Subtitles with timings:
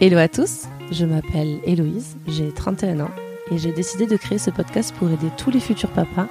[0.00, 3.10] Hello à tous, je m'appelle Héloïse, j'ai 31 ans
[3.50, 6.28] et j'ai décidé de créer ce podcast pour aider tous les futurs papas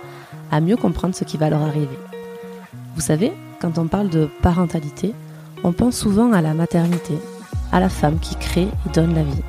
[0.51, 1.99] à mieux comprendre ce qui va leur arriver.
[2.95, 5.13] Vous savez, quand on parle de parentalité,
[5.65, 7.15] on pense souvent à la maternité,
[7.73, 9.43] à la femme qui crée et donne la vie.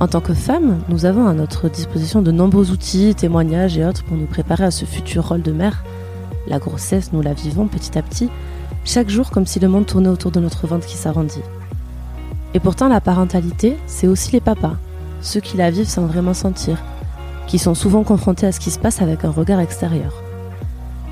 [0.00, 4.02] En tant que femme, nous avons à notre disposition de nombreux outils, témoignages et autres
[4.02, 5.84] pour nous préparer à ce futur rôle de mère.
[6.48, 8.28] La grossesse, nous la vivons petit à petit,
[8.84, 11.42] chaque jour comme si le monde tournait autour de notre ventre qui s'arrondit.
[12.56, 14.76] Et pourtant, la parentalité, c'est aussi les papas,
[15.20, 16.82] ceux qui la vivent sans vraiment sentir,
[17.46, 20.22] qui sont souvent confrontés à ce qui se passe avec un regard extérieur.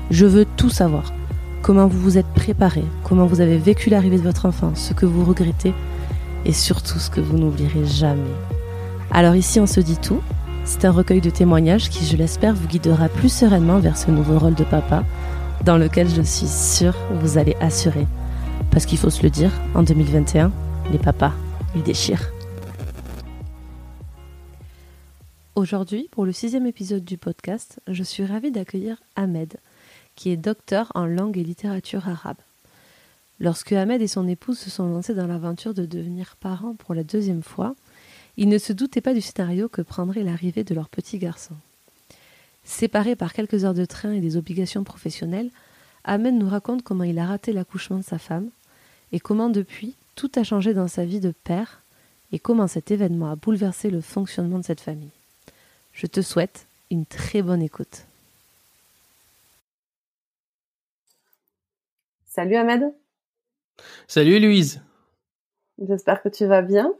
[0.09, 1.13] Je veux tout savoir.
[1.61, 5.05] Comment vous vous êtes préparé, comment vous avez vécu l'arrivée de votre enfant, ce que
[5.05, 5.75] vous regrettez
[6.45, 8.23] et surtout ce que vous n'oublierez jamais.
[9.11, 10.21] Alors ici, on se dit tout.
[10.63, 14.39] C'est un recueil de témoignages qui, je l'espère, vous guidera plus sereinement vers ce nouveau
[14.39, 15.03] rôle de papa,
[15.63, 18.07] dans lequel je suis sûre vous allez assurer.
[18.71, 20.51] Parce qu'il faut se le dire, en 2021,
[20.91, 21.33] les papas,
[21.75, 22.31] ils déchirent.
[25.55, 29.57] Aujourd'hui, pour le sixième épisode du podcast, je suis ravie d'accueillir Ahmed,
[30.15, 32.37] qui est docteur en langue et littérature arabe.
[33.39, 37.03] Lorsque Ahmed et son épouse se sont lancés dans l'aventure de devenir parents pour la
[37.03, 37.75] deuxième fois,
[38.37, 41.55] ils ne se doutaient pas du scénario que prendrait l'arrivée de leur petit garçon.
[42.63, 45.51] Séparé par quelques heures de train et des obligations professionnelles,
[46.03, 48.49] Ahmed nous raconte comment il a raté l'accouchement de sa femme
[49.11, 51.81] et comment depuis tout a changé dans sa vie de père
[52.31, 55.11] et comment cet événement a bouleversé le fonctionnement de cette famille.
[55.93, 58.05] Je te souhaite une très bonne écoute.
[62.27, 62.93] Salut Ahmed.
[64.07, 64.81] Salut Louise.
[65.81, 66.93] J'espère que tu vas bien.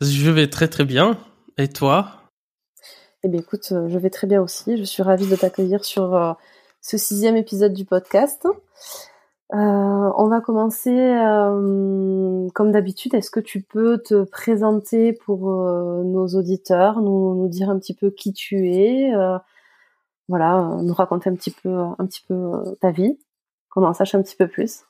[0.00, 1.18] Je vais très très bien.
[1.56, 2.22] Et toi?
[3.22, 4.76] Eh bien écoute, euh, je vais très bien aussi.
[4.76, 6.32] Je suis ravie de t'accueillir sur euh,
[6.80, 8.46] ce sixième épisode du podcast.
[9.54, 9.56] Euh,
[10.16, 10.90] on va commencer
[12.54, 13.14] comme d'habitude.
[13.14, 18.10] Est-ce que tu peux te présenter pour nos auditeurs, nous, nous, dire un petit peu
[18.10, 19.12] qui tu es,
[20.28, 23.18] voilà, nous raconter un petit peu, un petit peu ta vie,
[23.70, 24.84] qu'on en sache un petit peu plus.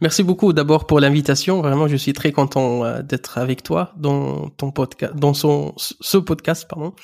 [0.00, 1.60] Merci beaucoup d'abord pour l'invitation.
[1.62, 6.18] Vraiment, je suis très content euh, d'être avec toi dans ton podcast, dans son ce
[6.18, 6.94] podcast, pardon.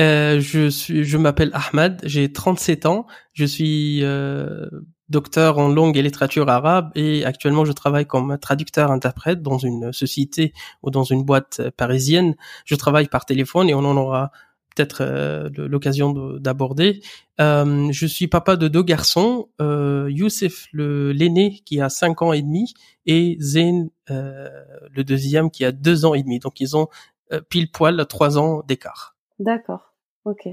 [0.00, 4.68] Euh, je suis, je m'appelle Ahmed, j'ai 37 ans, je suis euh,
[5.08, 9.92] docteur en langue et littérature arabe et actuellement je travaille comme traducteur interprète dans une
[9.92, 10.52] société
[10.82, 12.36] ou dans une boîte parisienne.
[12.64, 14.30] Je travaille par téléphone et on en aura
[14.74, 17.00] peut-être euh, l'occasion d'aborder.
[17.40, 22.42] Euh, je suis papa de deux garçons, euh, Youssef l'aîné qui a 5 ans et
[22.42, 22.74] demi
[23.06, 24.48] et Zain euh,
[24.90, 26.38] le deuxième qui a 2 ans et demi.
[26.38, 26.88] Donc ils ont
[27.32, 29.16] euh, pile poil 3 ans d'écart.
[29.38, 29.94] D'accord.
[30.24, 30.48] OK.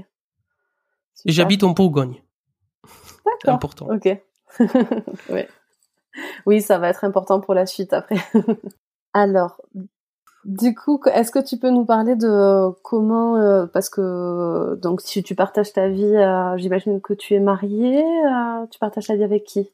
[1.24, 2.22] J'habite en Bourgogne.
[3.24, 3.54] D'accord.
[3.54, 3.88] important.
[3.90, 4.08] OK.
[5.30, 5.42] oui.
[6.46, 8.16] Oui, ça va être important pour la suite après.
[9.12, 9.60] Alors,
[10.46, 15.24] du coup, est-ce que tu peux nous parler de comment, euh, parce que donc si
[15.24, 19.24] tu partages ta vie, euh, j'imagine que tu es marié, euh, tu partages ta vie
[19.24, 19.68] avec qui?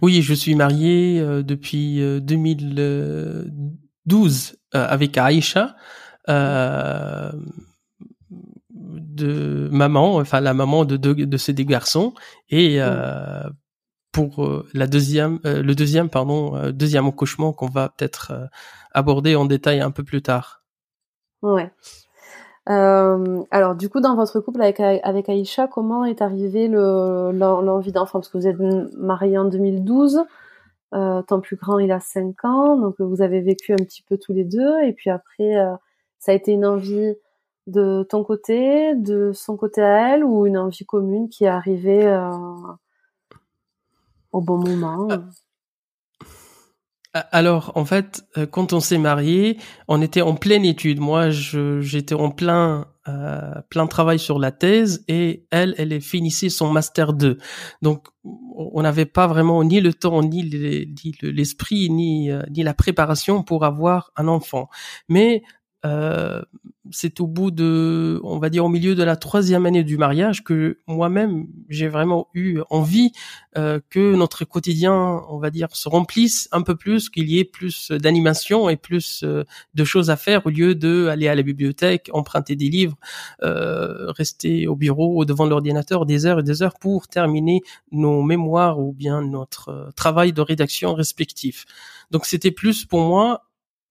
[0.00, 5.74] Oui, je suis marié depuis 2012 avec Aïcha,
[8.98, 12.14] de maman, enfin la maman de deux de ces deux garçons,
[12.50, 13.50] et mmh.
[14.12, 18.32] pour la deuxième, le deuxième pardon, deuxième accouchement qu'on va peut-être
[18.92, 20.62] aborder en détail un peu plus tard.
[21.42, 21.70] Ouais.
[22.68, 28.18] Euh, alors du coup, dans votre couple avec, avec Aïcha, comment est arrivé l'envie d'enfant?
[28.18, 28.58] Parce que vous êtes
[28.96, 30.24] mariés en 2012,
[30.94, 34.18] euh, ton plus grand il a 5 ans, donc vous avez vécu un petit peu
[34.18, 35.74] tous les deux, et puis après, euh,
[36.18, 37.14] ça a été une envie
[37.66, 42.06] de ton côté, de son côté à elle, ou une envie commune qui est arrivée
[42.06, 42.30] euh,
[44.32, 45.08] au bon moment?
[47.16, 51.00] Euh, alors, en fait, euh, quand on s'est marié, on était en pleine étude.
[51.00, 56.70] Moi, j'étais en plein euh, plein travail sur la thèse et elle, elle finissait son
[56.70, 57.38] master 2.
[57.80, 60.42] Donc, on n'avait pas vraiment ni le temps, ni
[61.22, 64.68] l'esprit, ni, ni la préparation pour avoir un enfant.
[65.08, 65.44] Mais
[65.86, 66.42] euh,
[66.92, 70.44] c'est au bout de, on va dire au milieu de la troisième année du mariage
[70.44, 73.10] que moi-même j'ai vraiment eu envie
[73.56, 74.94] euh, que notre quotidien,
[75.28, 79.22] on va dire, se remplisse un peu plus, qu'il y ait plus d'animation et plus
[79.24, 79.42] euh,
[79.74, 82.96] de choses à faire au lieu de aller à la bibliothèque, emprunter des livres,
[83.40, 88.78] rester au bureau ou devant l'ordinateur des heures et des heures pour terminer nos mémoires
[88.78, 91.64] ou bien notre travail de rédaction respectif.
[92.10, 93.42] Donc c'était plus pour moi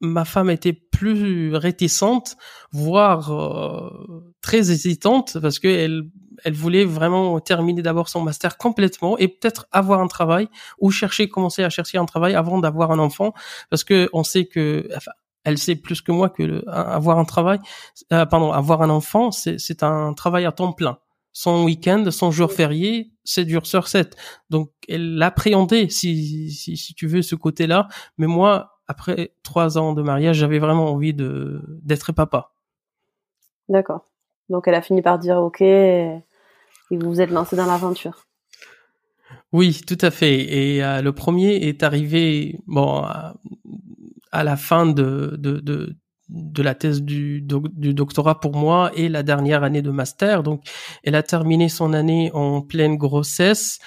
[0.02, 2.36] ma femme était plus réticente,
[2.72, 6.04] voire euh, très hésitante, parce que elle,
[6.44, 10.48] elle voulait vraiment terminer d'abord son master complètement et peut-être avoir un travail
[10.80, 13.34] ou chercher, commencer à chercher un travail avant d'avoir un enfant,
[13.70, 15.12] parce que on sait que, enfin,
[15.44, 17.60] elle sait plus que moi que avoir un travail,
[18.12, 20.98] euh, pardon, avoir un enfant, c'est un travail à temps plein.
[21.34, 24.16] Son week-end, son jour férié, c'est dur sur 7.
[24.50, 27.90] Donc, elle l'appréhendait, si, si, si tu veux, ce côté-là.
[28.18, 32.52] Mais moi, après trois ans de mariage, j'avais vraiment envie de d'être papa.
[33.70, 34.06] D'accord.
[34.50, 36.22] Donc elle a fini par dire OK et
[36.92, 38.26] vous vous êtes lancé dans l'aventure.
[39.52, 40.36] Oui, tout à fait.
[40.36, 43.04] Et euh, le premier est arrivé bon
[44.32, 45.96] à, la fin de, de, de
[46.30, 50.44] de la thèse du, du doctorat pour moi et la dernière année de master.
[50.44, 50.64] Donc,
[51.04, 53.80] elle a terminé son année en pleine grossesse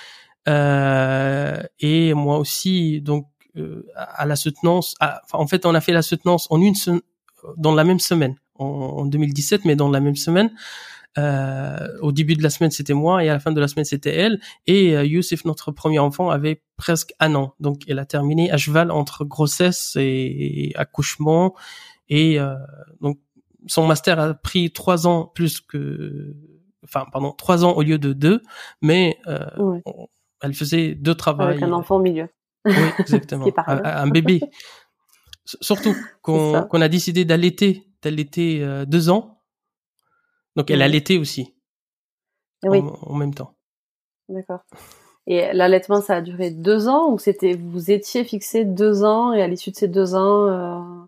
[0.49, 3.01] euh, et moi aussi.
[3.01, 3.27] Donc,
[3.97, 4.95] à la soutenance.
[5.33, 6.75] en fait, on a fait la soutenance en une
[7.57, 10.51] dans la même semaine, en, 2017, mais dans la même semaine.
[11.17, 13.85] Euh, au début de la semaine, c'était moi, et à la fin de la semaine,
[13.85, 14.41] c'était elle.
[14.67, 17.55] Et euh, Youssef, notre premier enfant, avait presque un an.
[17.61, 21.55] Donc, elle a terminé à cheval entre grossesse et, accouchement.
[22.09, 22.55] Et euh,
[23.01, 23.19] donc,
[23.67, 26.35] son master a pris trois ans plus que,
[26.85, 28.43] enfin, pardon, trois ans au lieu de deux,
[28.81, 29.81] mais euh,
[30.43, 31.43] elle faisait deux travaux.
[31.43, 32.29] Avec un enfant au milieu.
[32.65, 33.47] Oui, exactement.
[33.67, 34.41] un, bébé.
[35.45, 39.41] Surtout qu'on a décidé d'allaiter, d'allaiter euh, deux ans.
[40.57, 41.55] Donc elle allaitait aussi.
[42.65, 42.81] Oui.
[43.03, 43.55] En, même temps.
[44.29, 44.61] D'accord.
[45.27, 49.43] Et l'allaitement, ça a duré deux ans ou c'était vous étiez fixé deux ans et
[49.43, 51.05] à l'issue de ces deux ans, euh,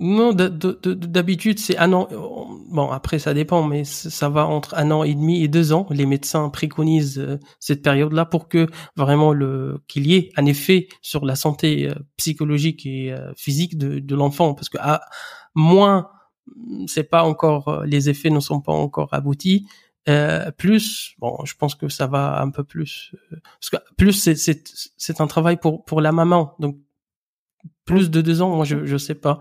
[0.00, 2.08] non, d'habitude c'est un an.
[2.70, 5.86] Bon, après ça dépend, mais ça va entre un an et demi et deux ans.
[5.90, 10.88] Les médecins préconisent euh, cette période-là pour que vraiment le qu'il y ait un effet
[11.02, 15.00] sur la santé euh, psychologique et euh, physique de, de l'enfant, parce que à
[15.54, 16.10] moins
[16.86, 19.66] c'est pas encore les effets ne sont pas encore aboutis.
[20.08, 23.14] Euh, plus, bon, je pense que ça va un peu plus,
[23.60, 24.62] parce que plus c'est c'est
[24.96, 26.78] c'est un travail pour pour la maman, donc
[27.84, 29.40] plus de deux ans, moi je je sais pas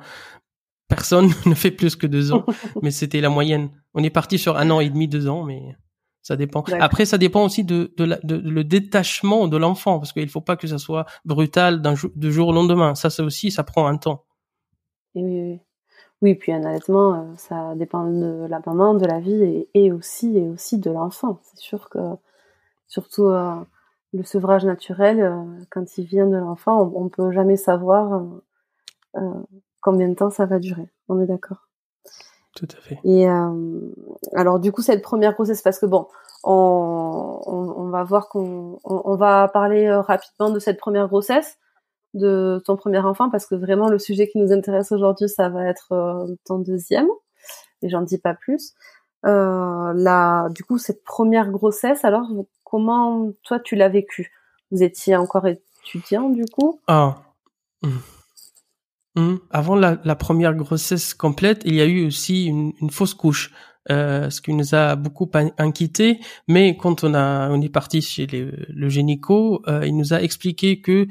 [0.88, 2.46] personne ne fait plus que deux ans,
[2.82, 3.70] mais c'était la moyenne.
[3.94, 5.76] On est parti sur un an et demi, deux ans, mais
[6.22, 6.64] ça dépend.
[6.80, 10.68] Après, ça dépend aussi de, de, le détachement de l'enfant, parce qu'il faut pas que
[10.68, 12.96] ça soit brutal d'un jour, de jour au lendemain.
[12.96, 14.26] Ça, ça aussi, ça prend un temps.
[15.16, 15.60] oui, oui.
[16.22, 20.38] oui, puis un allaitement, euh, ça dépend de la maman, de la vie, et, aussi
[20.38, 21.40] et aussi de l'enfant.
[21.44, 22.00] C'est sûr que,
[22.88, 23.56] surtout euh,
[24.14, 28.22] le sevrage naturel, euh, quand il vient de l'enfant, on, on peut jamais savoir
[29.88, 30.90] combien de temps ça va durer.
[31.08, 31.70] On est d'accord?
[32.58, 33.00] Tout à fait.
[33.06, 33.80] Et euh,
[34.34, 36.08] alors du coup cette première grossesse, parce que bon,
[36.44, 41.58] on, on, va voir qu'on on, va parler euh, rapidement de cette première grossesse,
[42.14, 45.64] de ton premier enfant, parce que vraiment le sujet qui nous intéresse aujourd'hui, ça va
[45.64, 47.08] être euh, ton deuxième.
[47.82, 48.74] Et j'en dis pas plus.
[49.26, 52.28] Euh, là, du coup, cette première grossesse, alors
[52.66, 54.34] comment toi tu l'as vécu
[54.72, 56.82] Vous étiez encore étudiant du coup?
[56.88, 57.16] Ah.
[57.84, 58.17] Mmh.
[59.50, 63.52] Avant la, première grossesse complète, il y a eu aussi une fausse couche,
[63.90, 66.20] euh, ce qui nous a beaucoup inquiété.
[66.48, 70.82] Mais quand on a on est parti chez le gynéco, euh, il nous a expliqué
[70.82, 71.08] que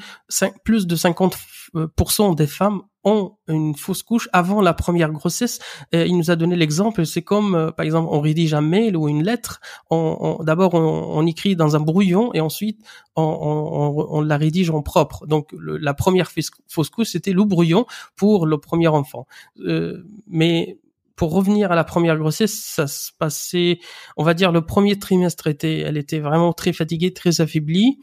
[0.65, 5.61] plus de 50% des femmes ont une fausse couche avant la première grossesse.
[5.93, 9.09] il nous a donné l'exemple, c'est comme euh, par exemple on rédige un mail ou
[9.09, 12.81] une lettre, on, d'abord on, écrit dans un brouillon et ensuite
[13.15, 15.27] on, la rédige en propre.
[15.27, 16.31] Donc la première
[16.69, 19.27] fausse couche c'était le brouillon pour le premier enfant.
[19.61, 20.79] Euh, mais
[21.17, 23.79] pour revenir à la première grossesse, ça se passait,
[24.17, 27.99] on va dire le premier trimestre était, elle était vraiment très fatiguée, très affaiblie.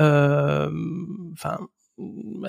[0.00, 0.70] Euh,
[1.32, 1.58] enfin,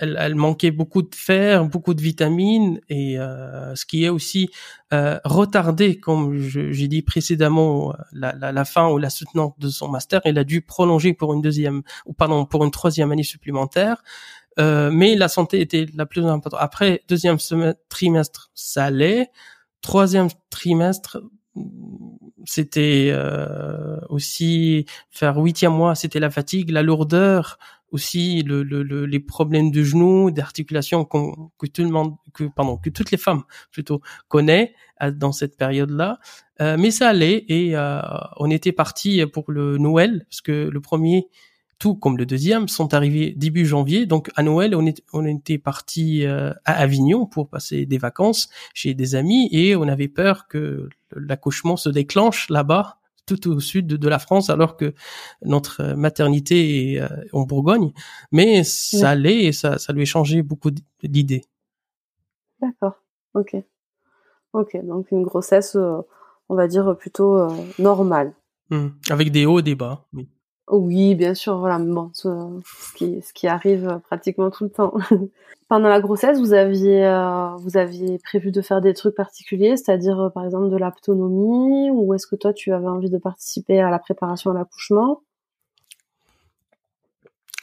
[0.01, 4.49] elle, elle, manquait beaucoup de fer, beaucoup de vitamines et euh, ce qui est aussi
[4.93, 9.87] euh, retardé, comme j'ai dit précédemment, la, la, la, fin ou la soutenance de son
[9.87, 10.21] master.
[10.23, 14.01] Elle a dû prolonger pour une deuxième ou pardon pour une troisième année supplémentaire.
[14.57, 16.59] Euh, mais la santé était la plus importante.
[16.61, 17.37] Après deuxième
[17.89, 19.29] trimestre, ça allait.
[19.85, 21.21] Troisième trimestre,
[22.43, 27.59] c'était euh, aussi faire huitième mois, c'était la fatigue, la lourdeur,
[27.91, 32.89] aussi le, le, les problèmes de genoux, d'articulation que tout le monde, que pardon, que
[32.89, 34.71] toutes les femmes plutôt connaissent
[35.03, 36.17] euh, dans cette période-là.
[36.61, 38.01] Euh, mais ça allait et euh,
[38.37, 41.27] on était parti pour le Noël parce que le premier,
[41.79, 44.05] tout comme le deuxième, sont arrivés début janvier.
[44.05, 48.93] Donc à Noël, on, est, on était parti à Avignon pour passer des vacances chez
[48.93, 54.07] des amis et on avait peur que l'accouchement se déclenche là-bas tout au sud de,
[54.07, 54.93] la France, alors que
[55.43, 57.91] notre maternité est euh, en Bourgogne.
[58.31, 60.71] Mais ça allait et ça, ça lui a changé beaucoup
[61.03, 61.43] d'idées.
[62.61, 63.01] D'accord.
[63.33, 63.55] Ok.
[64.53, 64.77] Ok.
[64.85, 67.47] Donc une grossesse, on va dire plutôt
[67.79, 68.33] normale.
[68.69, 68.87] Mmh.
[69.09, 70.05] Avec des hauts et des bas.
[70.13, 70.27] Oui.
[70.67, 72.27] Oui, bien sûr, voilà, bon, ce,
[72.95, 74.93] qui, ce qui arrive pratiquement tout le temps.
[75.69, 80.19] Pendant la grossesse, vous aviez, euh, vous aviez prévu de faire des trucs particuliers, c'est-à-dire
[80.19, 83.91] euh, par exemple de l'aptonomie, ou est-ce que toi tu avais envie de participer à
[83.91, 85.21] la préparation à l'accouchement?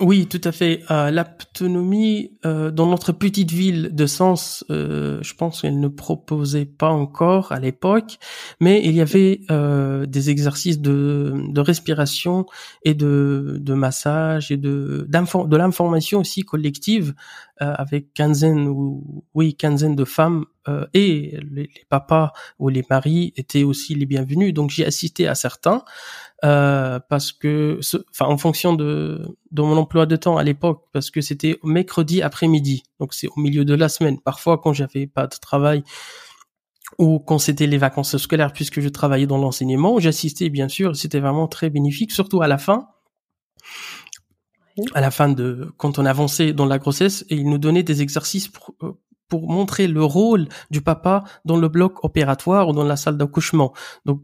[0.02, 0.82] Oui, tout à fait.
[0.90, 6.66] Euh, L'autonomie euh, dans notre petite ville de Sens, euh, je pense qu'elle ne proposait
[6.66, 8.18] pas encore à l'époque,
[8.60, 12.46] mais il y avait euh, des exercices de, de respiration
[12.84, 17.14] et de, de massage et de de l'information aussi collective
[17.62, 23.32] euh, avec quinzaine ou oui quinzaine de femmes euh, et les, papas ou les maris
[23.36, 24.52] étaient aussi les bienvenus.
[24.52, 25.84] Donc j'ai assisté à certains.
[26.44, 27.78] Euh, parce que,
[28.10, 32.20] enfin, en fonction de, de mon emploi de temps à l'époque, parce que c'était mercredi
[32.20, 34.18] après-midi, donc c'est au milieu de la semaine.
[34.20, 35.84] Parfois, quand j'avais pas de travail
[36.98, 40.96] ou quand c'était les vacances scolaires, puisque je travaillais dans l'enseignement, j'assistais bien sûr.
[40.96, 42.88] C'était vraiment très bénéfique, surtout à la fin.
[44.94, 48.02] À la fin de quand on avançait dans la grossesse, et ils nous donnaient des
[48.02, 52.84] exercices pour, euh, pour montrer le rôle du papa dans le bloc opératoire ou dans
[52.84, 53.72] la salle d'accouchement.
[54.04, 54.22] Donc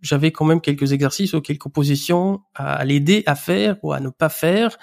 [0.00, 4.10] j'avais quand même quelques exercices ou quelques positions à, l'aider à faire ou à ne
[4.10, 4.78] pas faire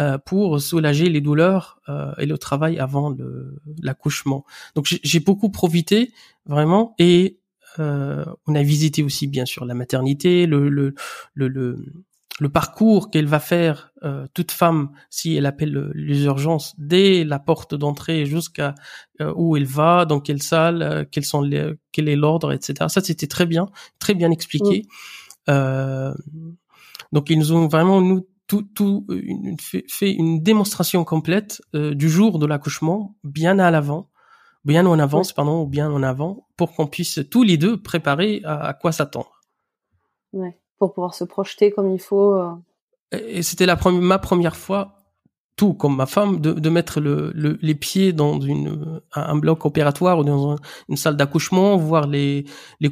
[0.00, 3.14] euh, pour soulager les douleurs euh, et le travail avant
[3.82, 4.44] l'accouchement.
[4.74, 6.12] Donc j'ai beaucoup profité
[6.46, 7.38] vraiment et
[7.78, 10.94] euh, on a visité aussi bien sûr la maternité, le, le,
[11.34, 11.84] le, le
[12.48, 17.74] parcours qu'elle va faire euh, toute femme si elle appelle les urgences dès la porte
[17.74, 18.74] d'entrée jusqu'à
[19.20, 22.86] euh, où elle va, dans quelle salle, euh, quels sont les, quel est l'ordre, etc.
[22.88, 24.86] Ça c'était très bien, très bien expliqué.
[25.46, 32.38] donc ils nous ont vraiment nous tout, tout une, fait, une démonstration complète du jour
[32.38, 34.10] de l'accouchement, bien à l'avant,
[34.64, 38.42] bien en avance, pardon, ou bien en avant, pour qu'on puisse tous les deux préparer
[38.44, 39.40] à, à quoi s'attendre.
[40.32, 42.34] Ouais pour pouvoir se projeter comme il faut.
[42.34, 42.52] Euh.
[43.12, 44.96] Et c'était la première, ma première fois,
[45.56, 49.64] tout comme ma femme, de, de mettre le, le, les pieds dans une, un bloc
[49.66, 50.56] opératoire ou dans
[50.88, 52.46] une salle d'accouchement, voir les,
[52.80, 52.90] les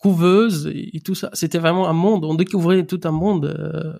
[0.00, 1.30] couveuses et, tout ça.
[1.32, 2.24] C'était vraiment un monde.
[2.24, 3.96] On découvrait tout un monde euh,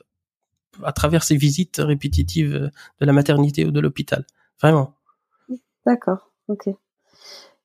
[0.83, 4.27] à travers ces visites répétitives de la maternité ou de l'hôpital.
[4.61, 4.95] Vraiment.
[5.87, 6.31] D'accord.
[6.49, 6.69] Ok.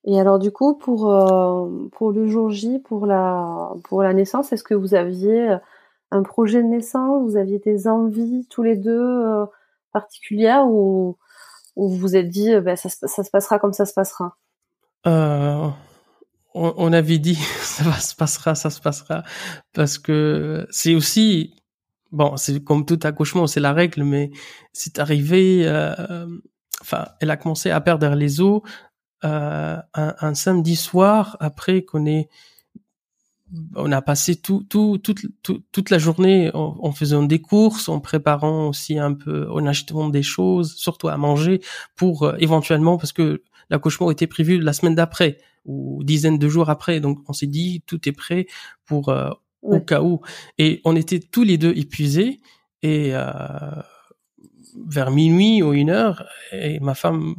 [0.05, 4.51] Et alors du coup, pour, euh, pour le jour J, pour la, pour la naissance,
[4.51, 5.57] est-ce que vous aviez
[6.13, 7.23] un projet de naissance?
[7.23, 9.45] Vous aviez des envies tous les deux euh,
[9.91, 11.17] particulières ou,
[11.75, 14.35] ou vous vous êtes dit euh, ben, ça, ça, se passera comme ça se passera?
[15.07, 15.67] Euh,
[16.53, 19.23] on, avait dit ça se passera, ça se passera
[19.73, 21.55] parce que c'est aussi
[22.11, 24.31] bon, c'est comme tout accouchement, c'est la règle, mais
[24.71, 25.67] c'est arrivé.
[26.81, 28.61] Enfin, elle a commencé à perdre les os
[29.23, 32.29] euh, un, un, samedi soir après qu'on ait
[33.75, 35.21] on a passé tout, tout, toute,
[35.71, 40.23] toute la journée en, faisant des courses, en préparant aussi un peu, en achetant des
[40.23, 41.61] choses, surtout à manger,
[41.95, 46.69] pour euh, éventuellement, parce que l'accouchement était prévu la semaine d'après ou dizaines de jours
[46.69, 46.99] après.
[46.99, 48.47] Donc on s'est dit tout est prêt
[48.85, 49.29] pour euh,
[49.61, 50.21] au cas où.
[50.57, 52.41] Et on était tous les deux épuisés
[52.81, 53.21] et euh,
[54.87, 57.35] vers minuit ou une heure, et ma femme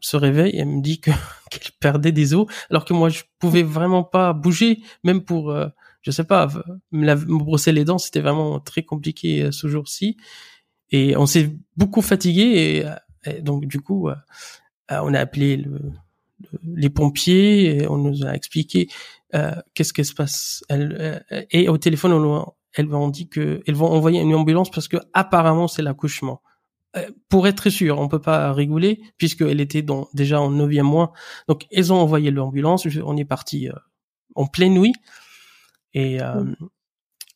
[0.00, 1.10] se réveille elle me dit que
[1.50, 5.68] qu'elle perdait des os alors que moi je pouvais vraiment pas bouger même pour euh,
[6.02, 6.48] je sais pas
[6.92, 10.16] me, brosser les dents c'était vraiment très compliqué euh, ce jour-ci.
[10.92, 12.84] Et on s'est beaucoup fatigué
[13.26, 14.16] et, donc du coup euh,
[14.88, 15.78] on a appelé le,
[16.64, 18.88] les pompiers et on nous a expliqué
[19.74, 20.64] qu'est-ce qui se passe.
[20.68, 24.88] Elle, et au téléphone on, elles m'ont dit que elles vont envoyer une ambulance parce
[24.88, 26.42] que apparemment c'est l'accouchement.
[26.42, 26.49] euh,
[27.28, 31.12] pour être sûr, on peut pas rigoler puisqu'elle était dans, déjà en neuvième mois.
[31.48, 32.86] Donc, ils ont envoyé l'ambulance.
[33.04, 33.72] On est parti euh,
[34.34, 34.94] en pleine nuit
[35.94, 36.44] et euh,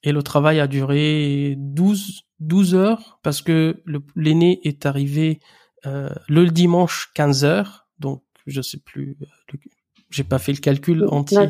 [0.03, 3.83] et le travail a duré 12 12 heures parce que
[4.17, 5.41] l'aîné est arrivé
[5.85, 7.87] le dimanche 15 heures.
[7.99, 9.17] Donc, je sais plus.
[10.11, 11.49] J'ai pas fait le calcul entier.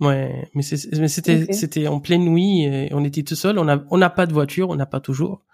[0.00, 2.64] Ouais, mais c'était c'était en pleine nuit.
[2.64, 3.58] Et on était tout seul.
[3.58, 4.70] On a on n'a pas de voiture.
[4.70, 5.44] On n'a pas toujours.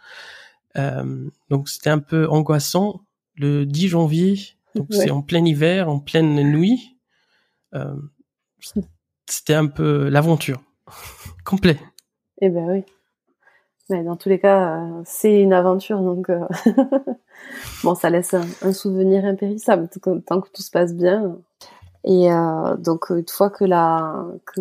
[0.77, 3.01] Euh, donc c'était un peu angoissant
[3.37, 4.39] le 10 janvier.
[4.75, 6.97] Donc c'est en plein hiver, en pleine nuit.
[7.75, 7.97] Euh,
[9.27, 10.63] c'était un peu l'aventure
[11.45, 11.79] complet.
[12.41, 12.85] Eh ben oui.
[13.91, 16.47] Mais dans tous les cas, euh, c'est une aventure, donc euh,
[17.85, 19.89] bon, ça laisse un, souvenir impérissable
[20.27, 21.39] tant que tout se passe bien.
[22.05, 24.61] Et euh, donc une fois que la que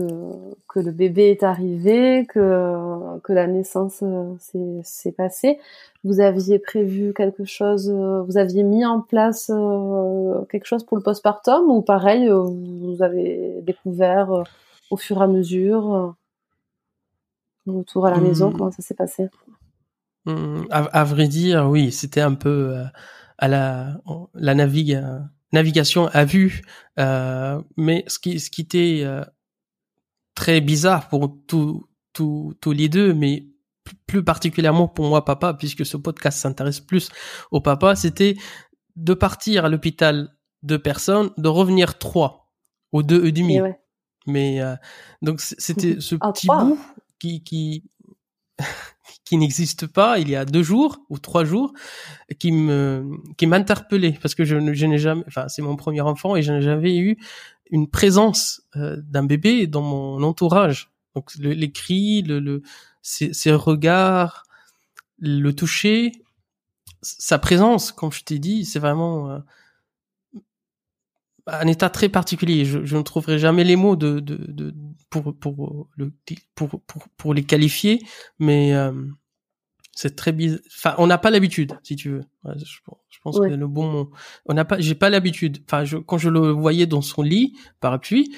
[0.67, 4.35] que le bébé est arrivé, que que la naissance euh,
[4.83, 5.57] s'est passée,
[6.03, 10.97] vous aviez prévu quelque chose, euh, vous aviez mis en place euh, quelque chose pour
[10.97, 14.43] le postpartum ou pareil, vous avez découvert
[14.91, 16.15] au fur et à mesure
[17.67, 18.53] retour à la maison, mmh.
[18.53, 19.29] comment ça s'est passé?
[20.25, 22.75] Mmh, à, vrai dire, oui, c'était un peu
[23.37, 24.01] à la
[24.33, 24.99] la navigue
[25.51, 26.61] navigation à vue.
[26.99, 29.23] Euh, mais ce qui, ce qui était euh,
[30.35, 33.45] très bizarre pour tous tous tous les deux, mais
[34.05, 37.09] plus particulièrement pour moi papa, puisque ce podcast s'intéresse plus
[37.51, 38.35] au papa, c'était
[38.95, 42.51] de partir à l'hôpital deux personnes, de revenir trois
[42.91, 43.59] ou deux et demi.
[44.27, 44.75] Mais euh,
[45.21, 46.79] donc c'était ce petit bout
[47.19, 47.83] qui qui
[49.25, 51.73] qui n'existe pas il y a deux jours ou trois jours
[52.39, 53.05] qui me
[53.37, 56.61] qui m'interpellait parce que je, n'ai jamais enfin c'est mon premier enfant et je n'ai
[56.61, 57.17] jamais eu
[57.69, 60.89] une présence euh, d'un bébé dans mon entourage.
[61.15, 62.63] Donc le, les cris le, le
[63.03, 64.45] ses, ses, regards
[65.19, 66.11] le toucher
[67.01, 69.39] sa présence comme je t'ai dit c'est vraiment euh,
[71.51, 72.65] un état très particulier.
[72.65, 74.73] Je, je, ne trouverai jamais les mots de, de, de
[75.09, 76.11] pour, pour, le,
[76.55, 78.01] pour, pour, pour les qualifier,
[78.39, 78.91] mais euh,
[79.93, 80.59] c'est très bizarre.
[80.77, 82.23] Enfin, on n'a pas l'habitude, si tu veux.
[82.55, 84.11] je, je, pense que le bon mot.
[84.45, 85.59] On n'a pas, j'ai pas l'habitude.
[85.65, 88.33] Enfin, je, quand je le voyais dans son lit, par pluie,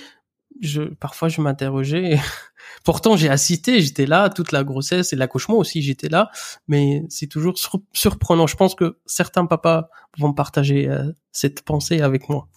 [0.62, 2.20] je, parfois je m'interrogeais.
[2.84, 6.32] Pourtant, j'ai assisté, j'étais là toute la grossesse et l'accouchement aussi, j'étais là.
[6.68, 7.56] Mais c'est toujours
[7.94, 8.48] surprenant.
[8.48, 12.48] Je pense que certains papas vont partager euh, cette pensée avec moi.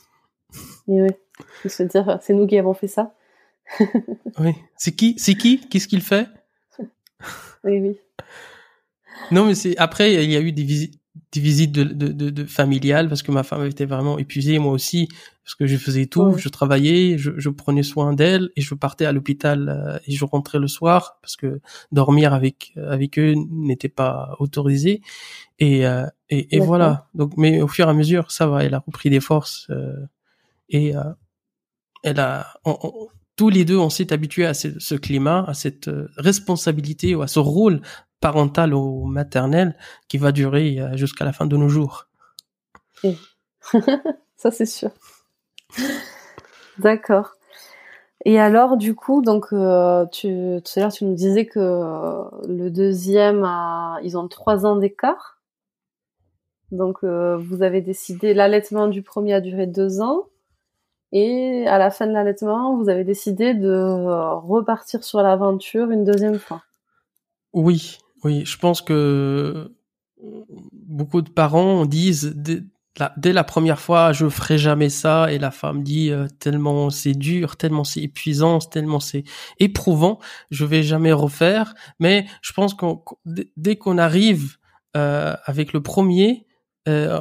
[0.89, 1.09] Et oui,
[1.67, 3.15] se dire, c'est nous qui avons fait ça.
[4.39, 4.55] oui.
[4.77, 5.67] C'est qui C'est qui?
[5.69, 6.29] Qu'est-ce qu'il fait?
[7.65, 7.99] Oui, oui.
[9.31, 11.01] Non, mais c'est après il y a eu des visites,
[11.33, 14.73] des visites de, de, de, de, familiales parce que ma femme était vraiment épuisée, moi
[14.73, 15.09] aussi,
[15.45, 19.07] parce que je faisais tout, je travaillais, je, je prenais soin d'elle et je partais
[19.07, 21.61] à l'hôpital euh, et je rentrais le soir parce que
[21.93, 25.01] dormir avec avec eux n'était pas autorisé
[25.59, 27.09] et euh, et, et voilà.
[27.15, 29.69] Donc, mais au fur et à mesure, ça va, elle a repris des forces.
[29.71, 29.95] Euh,
[30.69, 31.03] et euh,
[32.03, 32.47] elle a,
[33.37, 37.27] tous les deux, on s'est habitués à ce, climat, à cette euh, responsabilité ou à
[37.27, 37.81] ce rôle
[38.21, 39.77] parental ou maternel
[40.09, 42.09] qui va durer euh, jusqu'à la fin de nos jours.
[44.37, 44.91] Ça, c'est sûr.
[46.79, 47.33] D'accord.
[48.27, 49.53] Et alors, du coup, donc, tu,
[50.65, 51.59] tout à l'heure, tu nous disais que
[52.49, 53.47] le deuxième,
[54.03, 55.43] ils ont trois ans d'écart.
[56.71, 60.25] Donc, vous avez décidé, l'allaitement du premier a duré deux ans.
[61.15, 66.41] Et à la fin de l'allaitement, vous avez décidé de repartir sur l'aventure une deuxième
[66.41, 66.63] fois.
[67.53, 69.71] Oui, oui, je pense que
[70.73, 72.35] beaucoup de parents disent
[73.17, 77.15] dès la, première fois, je ferai jamais ça, et la femme dit euh, tellement c'est
[77.15, 79.25] dur, tellement c'est épuisant, tellement c'est
[79.59, 81.75] éprouvant, je vais jamais refaire.
[81.99, 82.87] Mais je pense que
[83.57, 84.57] dès qu'on arrive
[84.97, 86.47] euh, avec le premier,
[86.89, 87.19] euh,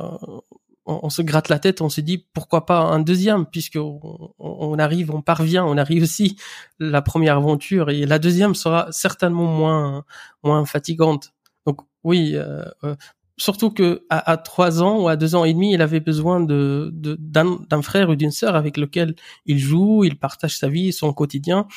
[0.86, 5.12] on, se gratte la tête, on se dit pourquoi pas un deuxième, puisque on, arrive,
[5.12, 6.38] on parvient, on arrive aussi
[6.80, 10.04] la première aventure et la deuxième sera certainement moins
[10.44, 11.34] moins fatigante.
[11.66, 12.96] Donc oui, euh, euh,
[13.38, 16.92] surtout que à, trois ans ou à deux ans et demi, il avait besoin de
[16.94, 19.16] d'un frère ou d'une sœur avec lequel
[19.46, 21.68] il joue, il partage sa vie, son quotidien,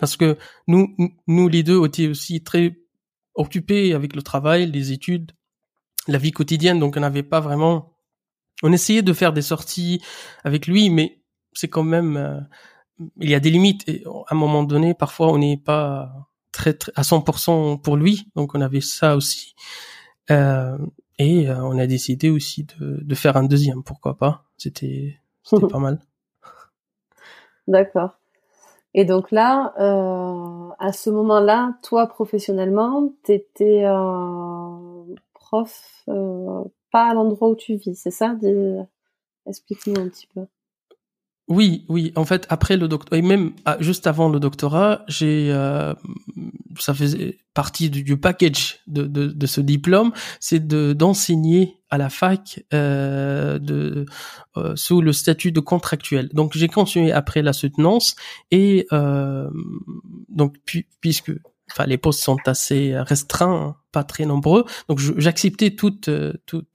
[0.00, 2.78] parce que nous nous les deux étaient aussi très
[3.34, 5.32] occupés avec le travail, les études,
[6.08, 7.91] la vie quotidienne, donc on n'avait pas vraiment
[8.62, 10.02] on essayait de faire des sorties
[10.44, 11.20] avec lui, mais
[11.52, 12.40] c'est quand même euh,
[13.20, 16.12] il y a des limites et à un moment donné, parfois on n'est pas
[16.52, 19.54] très, très, à 100% pour lui, donc on avait ça aussi.
[20.30, 20.78] Euh,
[21.18, 25.18] et euh, on a décidé aussi de, de, faire un deuxième, pourquoi pas C'était
[25.70, 26.00] pas mal.
[27.66, 28.18] D'accord.
[28.94, 33.84] Et donc là, euh, à ce moment-là, toi professionnellement, t'étais
[35.32, 36.04] prof
[36.92, 38.36] pas à l'endroit où tu vis, c'est ça
[39.46, 40.46] Explique-nous un petit peu.
[41.48, 42.12] Oui, oui.
[42.14, 45.92] En fait, après le doctorat, et même ah, juste avant le doctorat, j'ai, euh,
[46.78, 52.08] ça faisait partie du, package de, de, de, ce diplôme, c'est de d'enseigner à la
[52.08, 54.06] fac euh, de
[54.56, 56.30] euh, sous le statut de contractuel.
[56.32, 58.16] Donc j'ai continué après la soutenance
[58.50, 59.50] et euh,
[60.28, 60.56] donc
[61.00, 61.32] puisque
[61.72, 66.66] enfin les postes sont assez restreints, pas très nombreux, donc j'acceptais toutes, euh, toutes,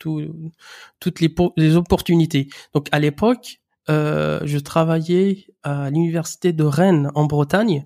[1.00, 2.50] toutes les, opportunités.
[2.74, 7.86] Donc à l'époque, euh, je travaillais à l'université de Rennes en Bretagne.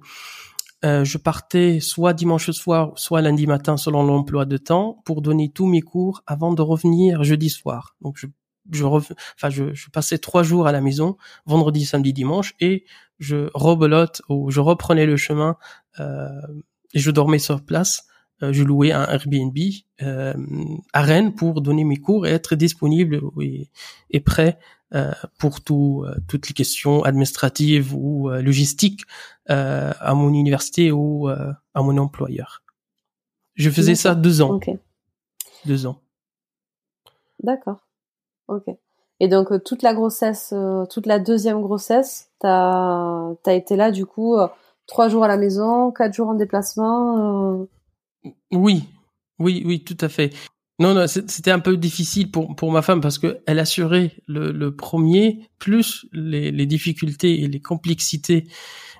[0.83, 5.51] Euh, je partais soit dimanche soir, soit lundi matin selon l'emploi de temps pour donner
[5.51, 7.95] tous mes cours avant de revenir jeudi soir.
[8.01, 8.27] Donc je
[8.71, 12.85] je, enfin, je, je, passais trois jours à la maison, vendredi, samedi, dimanche, et
[13.19, 15.57] je rebelote ou je reprenais le chemin
[15.99, 16.29] euh,
[16.93, 18.07] et je dormais sur place.
[18.43, 19.57] Euh, je louais un Airbnb
[20.01, 20.33] euh,
[20.93, 23.69] à Rennes pour donner mes cours et être disponible et,
[24.09, 24.57] et prêt
[24.93, 29.03] euh, pour tout, euh, toutes les questions administratives ou euh, logistiques
[29.47, 32.63] à mon université ou à mon employeur.
[33.55, 34.61] Je faisais ça deux ans.
[35.65, 35.99] Deux ans.
[37.43, 37.85] D'accord.
[38.47, 38.63] Ok.
[39.19, 40.53] Et donc toute la grossesse,
[40.89, 44.37] toute la deuxième grossesse, t'as as été là du coup
[44.91, 47.65] trois jours à la maison, quatre jours en déplacement.
[48.51, 48.83] Oui,
[49.39, 50.33] oui, oui, tout à fait.
[50.79, 54.51] Non, non, c'était un peu difficile pour pour ma femme parce que elle assurait le,
[54.51, 58.47] le premier plus les, les, difficultés et les complexités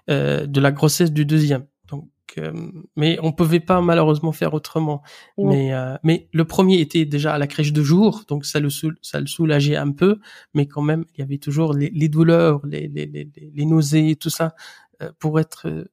[0.09, 1.65] euh, de la grossesse du deuxième.
[1.89, 2.53] Donc, euh,
[2.95, 5.01] mais on pouvait pas malheureusement faire autrement.
[5.37, 8.69] Mais euh, mais le premier était déjà à la crèche de jour, donc ça le
[8.69, 10.19] ça le soulageait un peu,
[10.53, 14.29] mais quand même il y avait toujours les, les douleurs, les, les, les, nausées, tout
[14.29, 15.85] ça euh, pour être euh,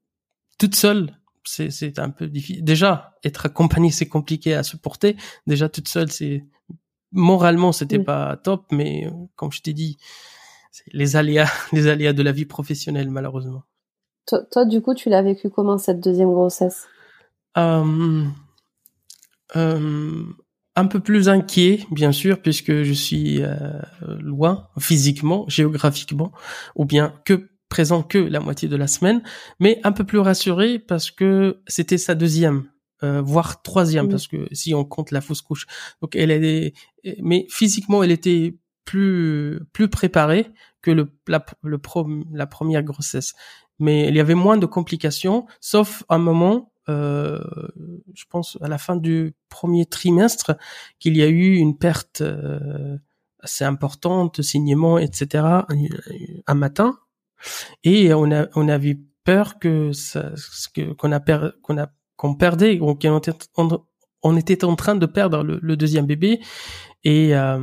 [0.59, 1.19] toute seule
[1.49, 2.65] c'est un peu difficile.
[2.65, 5.17] Déjà, être accompagné, c'est compliqué à supporter.
[5.47, 6.45] Déjà, toute seule, c'est
[7.13, 9.99] moralement, c'était pas top, mais euh, comme je t'ai dit,
[10.93, 13.63] les aléas, les aléas de la vie professionnelle, malheureusement.
[14.27, 16.87] Toi, du coup, tu l'as vécu comment cette deuxième grossesse?
[17.57, 18.25] Euh,
[19.57, 20.25] euh,
[20.77, 23.41] Un peu plus inquiet, bien sûr, puisque je suis
[24.03, 26.31] loin physiquement, géographiquement,
[26.77, 29.23] ou bien que présent que la moitié de la semaine,
[29.61, 32.65] mais un peu plus rassuré parce que c'était sa deuxième,
[33.03, 35.67] euh, voire troisième, parce que si on compte la fausse couche.
[36.03, 36.73] Donc elle est,
[37.21, 40.51] mais physiquement elle était plus plus préparée
[40.81, 41.79] que le la, le
[42.33, 43.35] la première grossesse.
[43.79, 47.41] Mais il y avait moins de complications, sauf un moment, euh,
[48.15, 50.57] je pense à la fin du premier trimestre,
[50.99, 52.97] qu'il y a eu une perte euh,
[53.41, 55.45] assez importante, saignement, etc.
[56.47, 56.99] Un matin,
[57.85, 60.33] et on a on avait peur que ça
[60.99, 61.21] qu'on a
[61.63, 63.33] qu'on a qu'on perdait qu'on était
[64.23, 66.41] on, était en train de perdre le, deuxième bébé.
[67.05, 67.59] Et euh,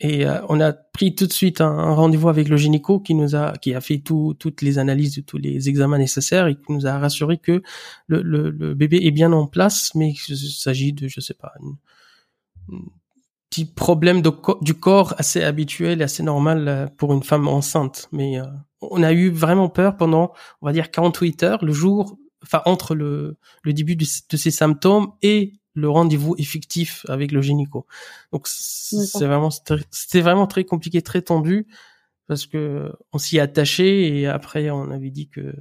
[0.00, 3.36] et euh, on a pris tout de suite un, rendez-vous avec le gynéco qui nous
[3.36, 6.86] a qui a fait tout, toutes les analyses tous les examens nécessaires et qui nous
[6.86, 7.62] a rassuré que
[8.08, 11.52] le, le, le bébé est bien en place mais qu'il s'agit de je sais pas
[11.60, 11.76] une,
[13.52, 18.08] petit problème de du corps assez habituel et assez normal euh, pour une femme enceinte.
[18.10, 18.46] Mais euh,
[18.80, 22.94] on a eu vraiment peur pendant, on va dire, 48 heures, le jour, enfin entre
[22.94, 27.86] le, le début de, ces symptômes et le rendez-vous effectif avec le gynéco.
[28.32, 31.66] Donc c'est vraiment c'était vraiment très compliqué, très tendu
[32.28, 35.54] parce que on s'y attaché et après on avait dit que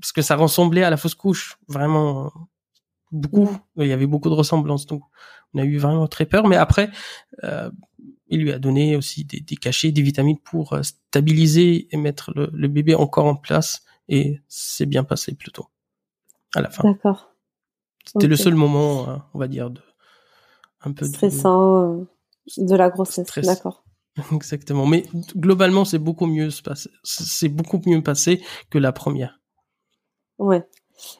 [0.00, 2.32] parce que ça ressemblait à la fausse couche, vraiment
[3.12, 3.50] beaucoup.
[3.76, 4.86] Il y avait beaucoup de ressemblances.
[4.86, 5.02] Donc
[5.54, 6.90] on a eu vraiment très peur, mais après,
[7.44, 7.70] euh,
[8.28, 12.32] il lui a donné aussi des, des, cachets, des vitamines pour euh, stabiliser et mettre
[12.34, 15.66] le, le bébé encore en place, et c'est bien passé plutôt
[16.54, 16.88] à la fin.
[16.88, 17.34] D'accord.
[18.04, 19.80] C'était le seul moment, euh, on va dire, de
[20.82, 22.06] un peu stressant de,
[22.58, 23.38] de la grossesse.
[23.38, 23.84] D'accord.
[24.32, 24.86] Exactement.
[24.86, 25.04] Mais
[25.36, 26.48] globalement, c'est beaucoup mieux
[27.02, 29.40] c'est beaucoup mieux passé que la première.
[30.38, 30.66] Ouais.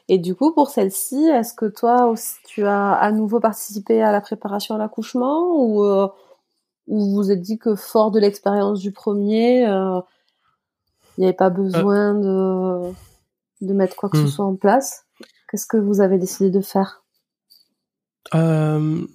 [0.07, 4.11] Et du coup, pour celle-ci, est-ce que toi aussi, tu as à nouveau participé à
[4.11, 6.07] la préparation à l'accouchement ou, euh,
[6.87, 9.99] vous vous êtes dit que fort de l'expérience du premier, euh,
[11.17, 12.91] il n'y avait pas besoin de,
[13.61, 14.27] de mettre quoi que ce hmm.
[14.27, 15.05] soit en place?
[15.49, 17.03] Qu'est-ce que vous avez décidé de faire?
[18.33, 19.05] Euh,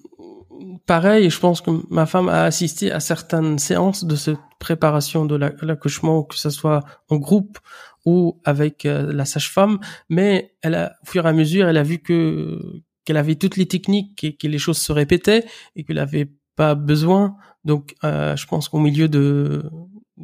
[0.85, 5.35] Pareil, je pense que ma femme a assisté à certaines séances de cette préparation de
[5.35, 7.59] l'accouchement, que ce soit en groupe
[8.07, 11.83] ou avec euh, la sage-femme, mais elle a, au fur et à mesure, elle a
[11.83, 15.99] vu que qu'elle avait toutes les techniques et que les choses se répétaient et qu'elle
[15.99, 17.35] avait pas besoin.
[17.65, 19.69] Donc, euh, je pense qu'au milieu de,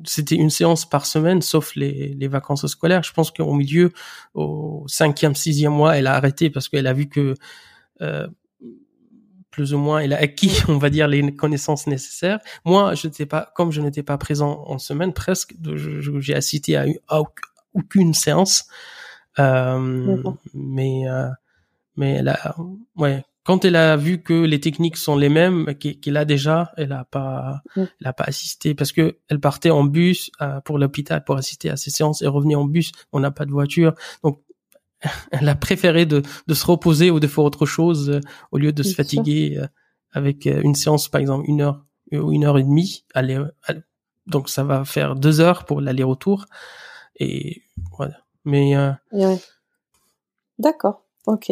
[0.05, 3.03] c'était une séance par semaine, sauf les, les vacances scolaires.
[3.03, 3.91] Je pense qu'au milieu,
[4.33, 7.35] au cinquième, sixième mois, elle a arrêté parce qu'elle a vu que
[8.01, 8.27] euh,
[9.53, 12.39] plus ou moins, elle a acquis, on va dire, les connaissances nécessaires.
[12.65, 15.55] Moi, je n'étais pas, comme je n'étais pas présent en semaine, presque,
[16.19, 17.21] j'ai assisté à, à,
[17.73, 18.65] aucune séance.
[19.39, 20.21] Euh,
[20.53, 21.29] mais euh,
[21.95, 22.55] mais elle a,
[22.95, 26.93] ouais, quand elle a vu que les techniques sont les mêmes qu'elle a déjà, elle
[26.93, 31.23] a pas, elle a pas assisté parce que elle partait en bus euh, pour l'hôpital
[31.23, 32.91] pour assister à ces séances et revenait en bus.
[33.11, 34.41] On n'a pas de voiture, donc
[35.31, 38.71] elle a préféré de, de se reposer ou de faire autre chose euh, au lieu
[38.71, 39.67] de se fatiguer euh,
[40.13, 43.03] avec une séance par exemple une heure ou une heure et demie.
[43.13, 43.41] Aller,
[44.27, 46.45] donc ça va faire deux heures pour l'aller-retour.
[47.17, 47.61] Et
[47.97, 48.17] voilà.
[48.45, 48.91] Mais euh...
[50.59, 51.51] d'accord, ok.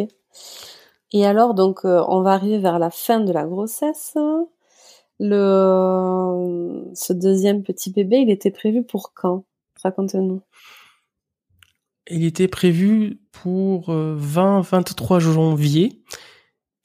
[1.12, 4.16] Et alors donc euh, on va arriver vers la fin de la grossesse.
[5.18, 9.44] le ce deuxième petit bébé, il était prévu pour quand?
[9.82, 10.42] Raconte-nous.
[12.10, 16.02] Il était prévu pour 20-23 janvier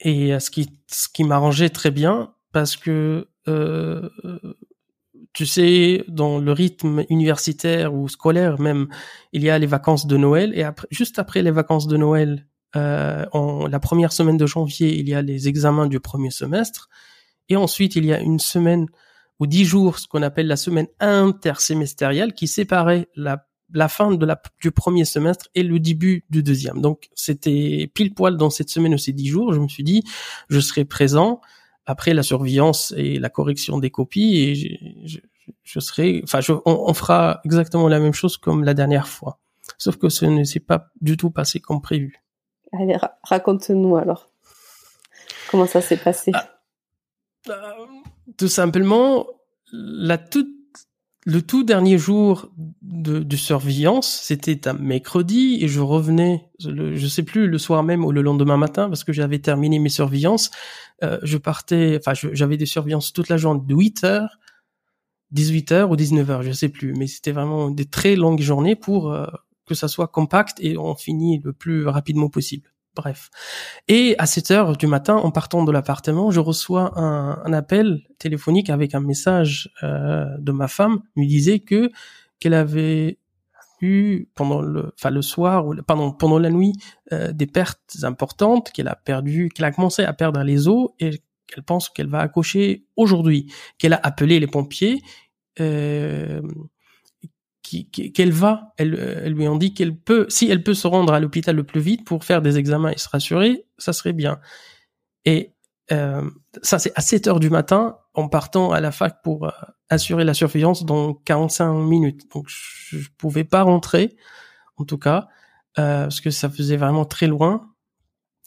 [0.00, 4.08] et ce qui ce qui m'arrangeait très bien parce que euh,
[5.38, 8.88] tu sais, dans le rythme universitaire ou scolaire même,
[9.32, 13.24] il y a les vacances de Noël et juste après les vacances de Noël, euh,
[13.30, 16.88] en la première semaine de janvier, il y a les examens du premier semestre
[17.48, 18.86] et ensuite il y a une semaine
[19.38, 24.26] ou dix jours, ce qu'on appelle la semaine intersémestrielle, qui séparait la la fin de
[24.26, 26.80] la, du premier semestre et le début du deuxième.
[26.80, 29.52] Donc c'était pile poil dans cette semaine ou ces dix jours.
[29.52, 30.02] Je me suis dit,
[30.48, 31.40] je serai présent
[31.88, 34.54] après la surveillance et la correction des copies et
[35.06, 35.18] je,
[35.64, 39.38] je, serai, enfin, on, fera exactement la même chose comme la dernière fois.
[39.78, 42.22] Sauf que ce ne s'est pas du tout passé comme prévu.
[42.72, 44.28] Allez, raconte-nous alors.
[45.50, 46.30] Comment ça s'est passé?
[46.34, 46.60] Ah,
[47.48, 47.86] euh,
[48.36, 49.26] Tout simplement,
[49.72, 50.57] la toute
[51.28, 57.22] le tout dernier jour de, surveillance, c'était un mercredi et je revenais, le, je sais
[57.22, 60.50] plus, le soir même ou le lendemain matin parce que j'avais terminé mes surveillances.
[61.02, 64.38] Euh, je partais, enfin, j'avais des surveillances toute la journée de 8 heures,
[65.32, 68.74] 18 heures ou 19 heures, je sais plus, mais c'était vraiment des très longues journées
[68.74, 69.26] pour euh,
[69.66, 72.72] que ça soit compact et on finit le plus rapidement possible.
[72.98, 73.30] Bref.
[73.86, 78.70] Et à 7 heures du matin, en partant de l'appartement, je reçois un, appel téléphonique
[78.70, 81.90] avec un message euh, de ma femme, lui disait que
[82.40, 83.18] qu'elle avait
[83.80, 86.72] eu pendant le, enfin le soir ou pendant la nuit
[87.12, 91.22] euh, des pertes importantes, qu'elle a perdu, qu'elle a commencé à perdre les os et
[91.46, 95.02] qu'elle pense qu'elle va accoucher aujourd'hui, qu'elle a appelé les pompiers.
[95.60, 96.42] Euh,
[97.62, 98.94] qu'elle va, elle,
[99.24, 101.80] elle, lui en dit qu'elle peut, si elle peut se rendre à l'hôpital le plus
[101.80, 104.40] vite pour faire des examens et se rassurer, ça serait bien.
[105.24, 105.54] Et
[105.92, 106.22] euh,
[106.62, 109.50] ça, c'est à 7 heures du matin, en partant à la fac pour euh,
[109.90, 112.30] assurer la surveillance dans 45 minutes.
[112.32, 114.16] Donc, je, je pouvais pas rentrer,
[114.76, 115.28] en tout cas,
[115.78, 117.70] euh, parce que ça faisait vraiment très loin.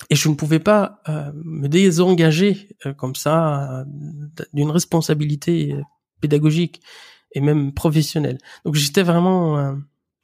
[0.10, 3.86] Et je ne pouvais pas euh, me désengager euh, comme ça
[4.52, 5.76] d'une responsabilité
[6.20, 6.82] pédagogique
[7.34, 8.38] et même professionnel.
[8.66, 9.74] Donc j'étais vraiment euh,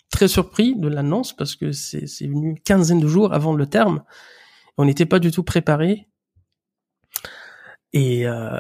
[0.10, 4.04] très surpris de l'annonce parce que c'est venu une quinzaine de jours avant le terme.
[4.78, 6.08] On n'était pas du tout préparé.
[7.94, 8.60] Et, euh,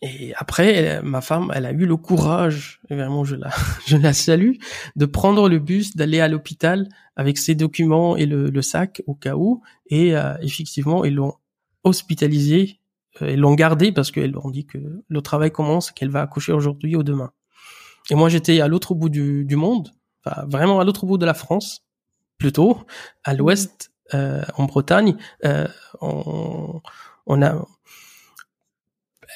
[0.00, 3.50] et après, ma femme, elle a eu le courage, et vraiment je la,
[3.86, 4.56] je la salue,
[4.96, 9.14] de prendre le bus, d'aller à l'hôpital avec ses documents et le, le, sac au
[9.14, 9.62] cas où.
[9.86, 11.34] Et euh, effectivement, ils l'ont
[11.84, 12.80] hospitalisé,
[13.22, 16.52] euh, ils l'ont gardé parce qu'elles ont dit que le travail commence, qu'elle va accoucher
[16.52, 17.32] aujourd'hui ou demain.
[18.10, 19.90] Et moi, j'étais à l'autre bout du, du monde,
[20.24, 21.84] enfin, vraiment à l'autre bout de la France,
[22.38, 22.78] plutôt,
[23.24, 23.36] à mmh.
[23.36, 25.16] l'ouest, euh, en Bretagne.
[25.44, 25.66] Euh,
[26.00, 26.80] on,
[27.26, 27.64] on, a,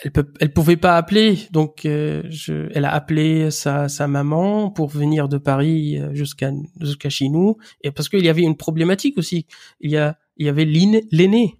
[0.04, 4.70] elle peut, elle pouvait pas appeler, donc euh, je, elle a appelé sa, sa maman
[4.70, 6.50] pour venir de Paris euh, jusqu'à
[6.80, 9.46] jusqu'à chez nous, et parce qu'il y avait une problématique aussi.
[9.80, 11.58] Il y a, il y avait l'aîné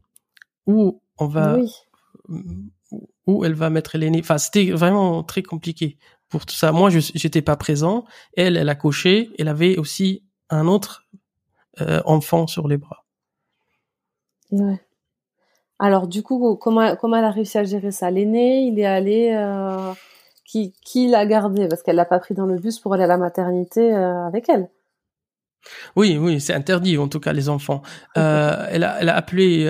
[0.66, 1.72] où on va, oui.
[3.26, 4.20] où elle va mettre l'aîné.
[4.20, 5.96] Enfin, c'était vraiment très compliqué
[6.28, 6.72] pour tout ça.
[6.72, 8.04] Moi, je j'étais pas présent.
[8.36, 9.30] Elle, elle a coché.
[9.38, 11.06] Elle avait aussi un autre
[11.80, 13.04] euh, enfant sur les bras.
[14.50, 14.80] Ouais.
[15.78, 18.10] Alors, du coup, comment comment elle a réussi à gérer ça?
[18.10, 19.32] L'aîné, il est allé.
[19.32, 19.92] Euh,
[20.44, 21.68] qui qui l'a gardé?
[21.68, 24.48] Parce qu'elle l'a pas pris dans le bus pour aller à la maternité euh, avec
[24.48, 24.68] elle.
[25.96, 27.82] Oui, oui, c'est interdit en tout cas les enfants.
[28.16, 29.66] Euh, elle a elle a appelé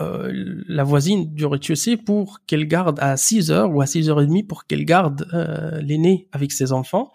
[0.00, 0.32] euh,
[0.66, 4.26] la voisine du rez-de-chaussée pour qu'elle garde à 6 heures ou à 6 heures et
[4.26, 7.12] demie pour qu'elle garde euh, l'aîné avec ses enfants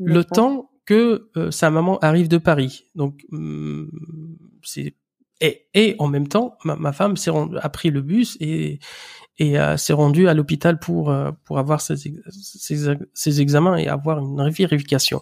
[0.00, 2.86] le temps que euh, sa maman arrive de Paris.
[2.96, 3.90] Donc hum,
[4.62, 4.94] c'est
[5.40, 8.80] et, et, en même temps ma, femme s'est a pris le bus et
[9.38, 14.48] et s'est rendue à l'hôpital pour pour avoir ses, ses, ses, examens et avoir une
[14.48, 15.20] vérification.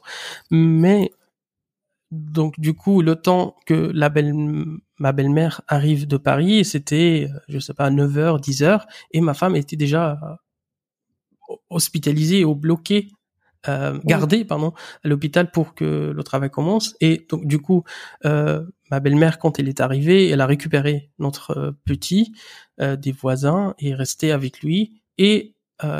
[0.53, 1.11] Mais
[2.14, 4.35] donc du coup, le temps que la belle,
[4.98, 9.77] ma belle-mère arrive de Paris, c'était, je sais pas, 9h, 10h, et ma femme était
[9.77, 10.18] déjà
[11.50, 13.09] euh, hospitalisée ou bloquée,
[13.68, 14.72] euh, gardée, pardon,
[15.05, 16.94] à l'hôpital pour que le travail commence.
[17.00, 17.85] Et donc du coup,
[18.24, 22.35] euh, ma belle-mère, quand elle est arrivée, elle a récupéré notre petit
[22.79, 25.00] des voisins et est restée avec lui.
[25.16, 25.55] Et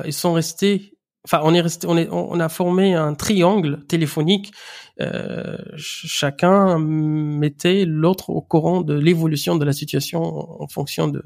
[0.05, 0.94] ils sont restés
[1.25, 4.53] enfin on est resté on a formé un triangle téléphonique
[5.01, 11.23] euh, chacun mettait l'autre au courant de l'évolution de la situation en fonction de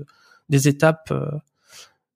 [0.48, 1.30] des étapes euh,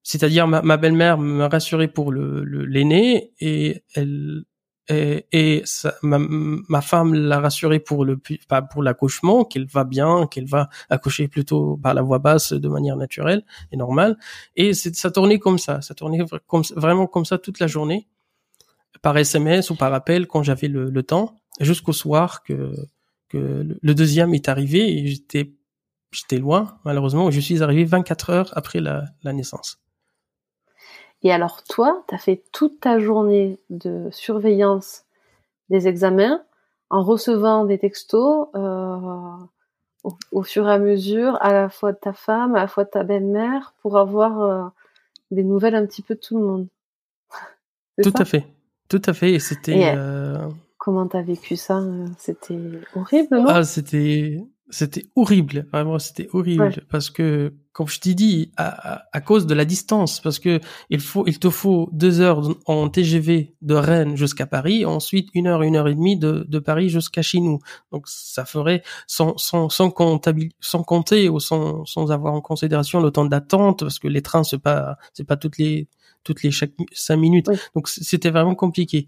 [0.02, 4.44] c'est-à-dire ma, ma belle-mère me rassurait pour le l'aîné et elle
[4.88, 5.62] et,
[6.02, 11.28] ma, femme l'a rassuré pour le pas pour l'accouchement qu'elle va bien qu'elle va accoucher
[11.28, 14.18] plutôt par la voix basse de manière naturelle et normale.
[14.56, 15.80] Et ça tournait comme ça.
[15.82, 18.08] Ça tournait comme, vraiment comme ça toute la journée
[19.02, 22.74] par SMS ou par appel quand j'avais le, le, temps jusqu'au soir que
[23.32, 27.30] le deuxième est arrivé et j'étais loin malheureusement.
[27.30, 29.81] Je suis arrivé 24 heures après la naissance
[31.22, 35.04] et alors toi, tu as fait toute ta journée de surveillance
[35.70, 36.42] des examens
[36.90, 39.36] en recevant des textos euh,
[40.32, 42.90] au, fur et à mesure, à la fois de ta femme, à la fois de
[42.90, 44.68] ta belle-mère, pour avoir euh,
[45.30, 46.66] des nouvelles un petit peu de tout le monde.
[48.02, 48.46] Tout à fait,
[48.88, 49.32] tout à fait.
[49.32, 49.92] Et c'était.
[49.94, 50.48] Euh...
[50.78, 51.82] Comment t'as vécu ça?
[52.16, 52.58] C'était
[52.96, 53.44] horrible, non?
[53.46, 59.20] Ah, c'était c'était horrible, vraiment, c'était horrible parce que, comme je t'ai dit, à, à,
[59.20, 63.54] cause de la distance, parce que il faut, il te faut deux heures en TGV
[63.60, 67.20] de Rennes jusqu'à Paris, ensuite une heure, une heure et demie de, de Paris jusqu'à
[67.20, 67.58] chez nous.
[67.92, 69.92] Donc ça ferait sans sans sans,
[70.60, 74.42] sans compter ou sans sans avoir en considération le temps d'attente, parce que les trains
[74.42, 75.86] c'est pas c'est pas toutes les
[76.24, 77.50] toutes les chaque cinq minutes.
[77.74, 79.06] Donc c'était vraiment compliqué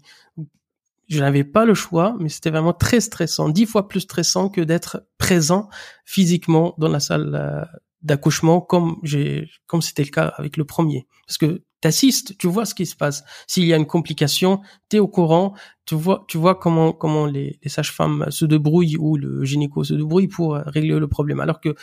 [1.07, 4.61] je n'avais pas le choix, mais c'était vraiment très stressant, dix fois plus stressant que
[4.61, 5.69] d'être présent
[6.03, 7.63] physiquement dans la salle euh,
[8.01, 11.07] d'accouchement, comme j'ai, comme c'était le cas avec le premier.
[11.27, 13.23] Parce que t'assistes, tu vois ce qui se passe.
[13.47, 15.53] S'il y a une complication, t'es au courant,
[15.85, 19.93] tu vois, tu vois comment comment les, les sages-femmes se débrouillent ou le gynéco se
[19.93, 21.39] débrouille pour régler le problème.
[21.39, 21.75] Alors que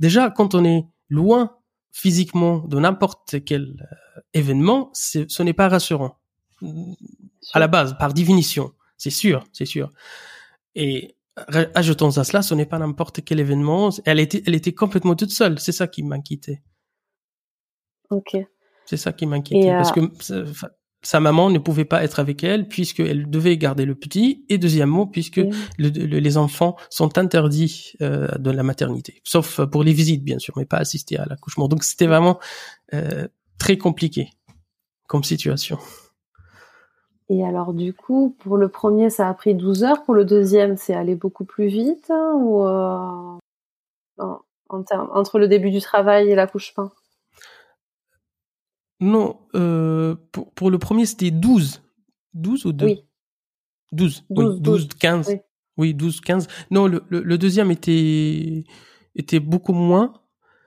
[0.00, 1.56] déjà, quand on est loin
[1.92, 6.18] physiquement de n'importe quel euh, événement, ce n'est pas rassurant
[7.52, 8.72] à la base, par définition.
[8.96, 9.90] C'est sûr, c'est sûr.
[10.74, 11.16] Et
[11.74, 13.90] ajoutons à cela, ce n'est pas n'importe quel événement.
[14.04, 15.58] Elle était, elle était complètement toute seule.
[15.58, 16.62] C'est ça qui m'inquiétait.
[18.10, 18.36] Ok.
[18.86, 19.70] C'est ça qui m'inquiétait.
[19.70, 20.00] Parce que
[21.02, 25.06] sa maman ne pouvait pas être avec elle puisqu'elle devait garder le petit et deuxièmement
[25.06, 25.40] puisque
[25.78, 30.64] les enfants sont interdits euh, de la maternité sauf pour les visites bien sûr mais
[30.64, 32.40] pas assister à l'accouchement donc c'était vraiment
[32.92, 33.28] euh,
[33.58, 34.30] très compliqué
[35.06, 35.78] comme situation
[37.28, 40.04] et alors, du coup, pour le premier, ça a pris 12 heures.
[40.04, 43.38] Pour le deuxième, c'est allé beaucoup plus vite hein, ou euh,
[44.18, 46.90] en, entre le début du travail et l'accouchement?
[49.00, 51.82] Non, euh, pour, pour, le premier, c'était 12.
[52.34, 53.04] 12 ou 2 Oui.
[53.92, 55.36] 12, 12, oui, 12, 15.
[55.76, 55.94] Oui.
[55.94, 56.48] 12, 15.
[56.70, 58.64] Non, le, le, deuxième était,
[59.14, 60.14] était beaucoup moins.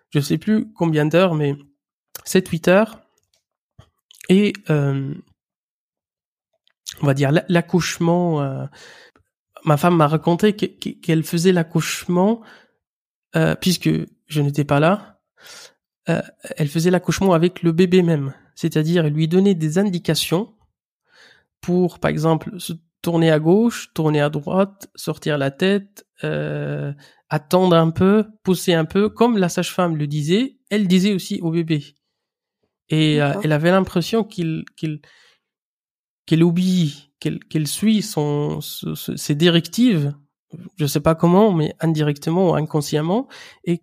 [0.09, 1.55] Je sais plus combien d'heures, mais
[2.25, 3.01] 7-8 heures.
[4.29, 5.13] Et euh,
[7.01, 8.41] on va dire l'accouchement.
[8.41, 8.65] Euh,
[9.65, 12.41] ma femme m'a raconté qu'elle faisait l'accouchement
[13.35, 13.89] euh, puisque
[14.27, 15.19] je n'étais pas là.
[16.09, 16.21] Euh,
[16.57, 20.55] elle faisait l'accouchement avec le bébé même, c'est-à-dire elle lui donnait des indications
[21.62, 26.05] pour, par exemple, se tourner à gauche, tourner à droite, sortir la tête,
[27.29, 30.57] attendre un peu, pousser un peu, comme la sage-femme le disait.
[30.69, 31.83] Elle disait aussi au bébé.
[32.89, 35.01] Et elle avait l'impression qu'il qu'il
[36.29, 40.13] qu'elle oublie, qu'elle suit son, ses directives,
[40.77, 43.27] je sais pas comment, mais indirectement ou inconsciemment,
[43.63, 43.81] et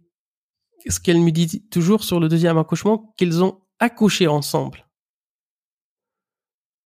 [0.88, 4.86] ce qu'elle me dit toujours sur le deuxième accouchement, qu'ils ont accouché ensemble.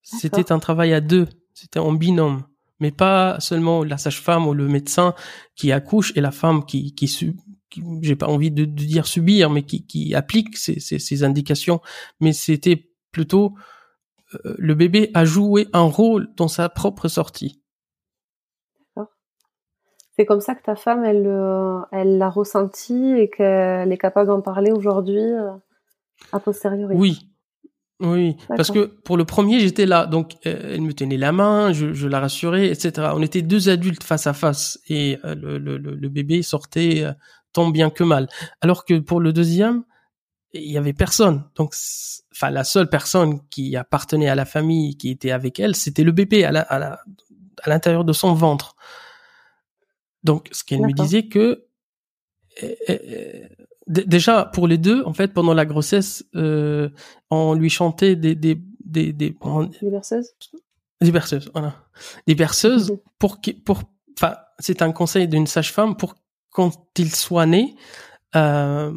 [0.01, 2.44] C'était un travail à deux, c'était en binôme,
[2.79, 5.14] mais pas seulement la sage-femme ou le médecin
[5.57, 7.35] qui accouche et la femme qui, qui,
[8.01, 11.83] j'ai pas envie de, dire subir, mais qui, qui applique ces, ces, ces indications,
[12.18, 13.55] mais c'était plutôt
[14.45, 17.61] le bébé a joué un rôle dans sa propre sortie.
[20.21, 24.27] C'est comme ça que ta femme, elle, euh, elle l'a ressenti et qu'elle est capable
[24.27, 25.53] d'en parler aujourd'hui euh,
[26.33, 26.95] a posteriori.
[26.95, 27.31] Oui,
[28.01, 32.07] oui, parce que pour le premier, j'étais là, donc elle me tenait la main, je,
[32.07, 33.12] la rassurais, etc.
[33.14, 37.07] On était deux adultes face à face et le, bébé sortait
[37.55, 38.29] tant bien que mal.
[38.61, 39.85] Alors que pour le deuxième,
[40.53, 41.45] il y avait personne.
[41.55, 41.75] Donc,
[42.33, 46.13] enfin, la seule personne qui appartenait à la famille, qui était avec elle, c'était le
[46.13, 46.99] bébé à
[47.63, 48.75] à l'intérieur de son ventre.
[50.25, 51.67] Donc, ce qu'elle me disait que
[52.63, 53.49] eh, eh, eh,
[53.87, 56.91] déjà pour les deux, en fait, pendant la grossesse, euh,
[57.31, 60.35] on lui chantait des des des des, des berceuses.
[61.01, 61.75] Des berceuses, voilà,
[62.27, 63.83] des berceuses pour pour
[64.19, 66.15] enfin, c'est un conseil d'une sage-femme pour
[66.51, 67.75] quand il soit né.
[68.37, 68.93] Euh,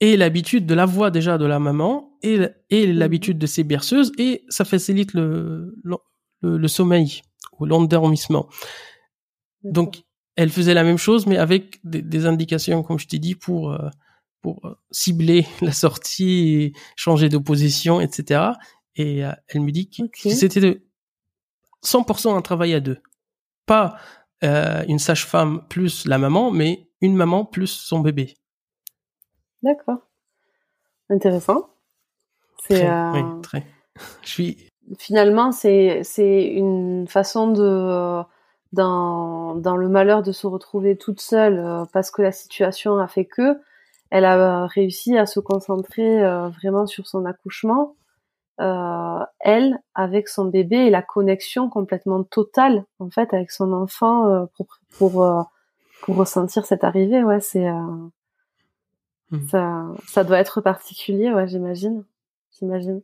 [0.00, 2.98] et l'habitude de la voix déjà de la maman et, et mhm.
[2.98, 5.96] l'habitude de ses berceuses et ça facilite le, le,
[6.42, 7.22] le sommeil
[7.58, 8.48] ou l'endormissement.
[9.62, 10.02] Donc,
[10.36, 13.72] elle faisait la même chose, mais avec des, des indications, comme je t'ai dit, pour
[13.72, 13.88] euh,
[14.40, 18.42] pour euh, cibler la sortie, changer de position, etc.
[18.96, 20.82] Et euh, elle me dit que c'était de
[21.84, 22.98] 100% un travail à deux.
[23.66, 23.96] Pas
[24.42, 28.34] euh, une sage-femme plus la maman, mais une maman plus son bébé.
[29.62, 29.98] D'accord.
[31.08, 31.68] Intéressant.
[32.66, 33.66] C'est euh, oui, très.
[34.22, 34.68] Je suis.
[34.98, 38.22] Finalement, c'est c'est une façon de
[38.72, 43.08] dans dans le malheur de se retrouver toute seule euh, parce que la situation a
[43.08, 43.60] fait que
[44.10, 47.94] elle a réussi à se concentrer vraiment sur son accouchement
[48.60, 54.26] euh, elle avec son bébé et la connexion complètement totale en fait avec son enfant
[54.26, 54.66] euh, pour
[54.98, 55.40] pour, euh,
[56.02, 57.66] pour ressentir cette arrivée ouais c'est
[59.30, 59.46] mmh.
[59.48, 62.04] ça ça doit être particulier ouais j'imagine.
[62.58, 63.00] J'imagine.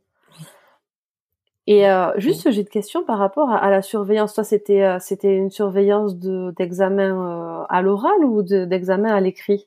[1.68, 1.84] Et
[2.18, 4.34] juste j'ai une question par rapport à, la surveillance.
[4.34, 9.66] Toi c'était c'était une surveillance de d'examen à l'oral ou d'examen à l'écrit?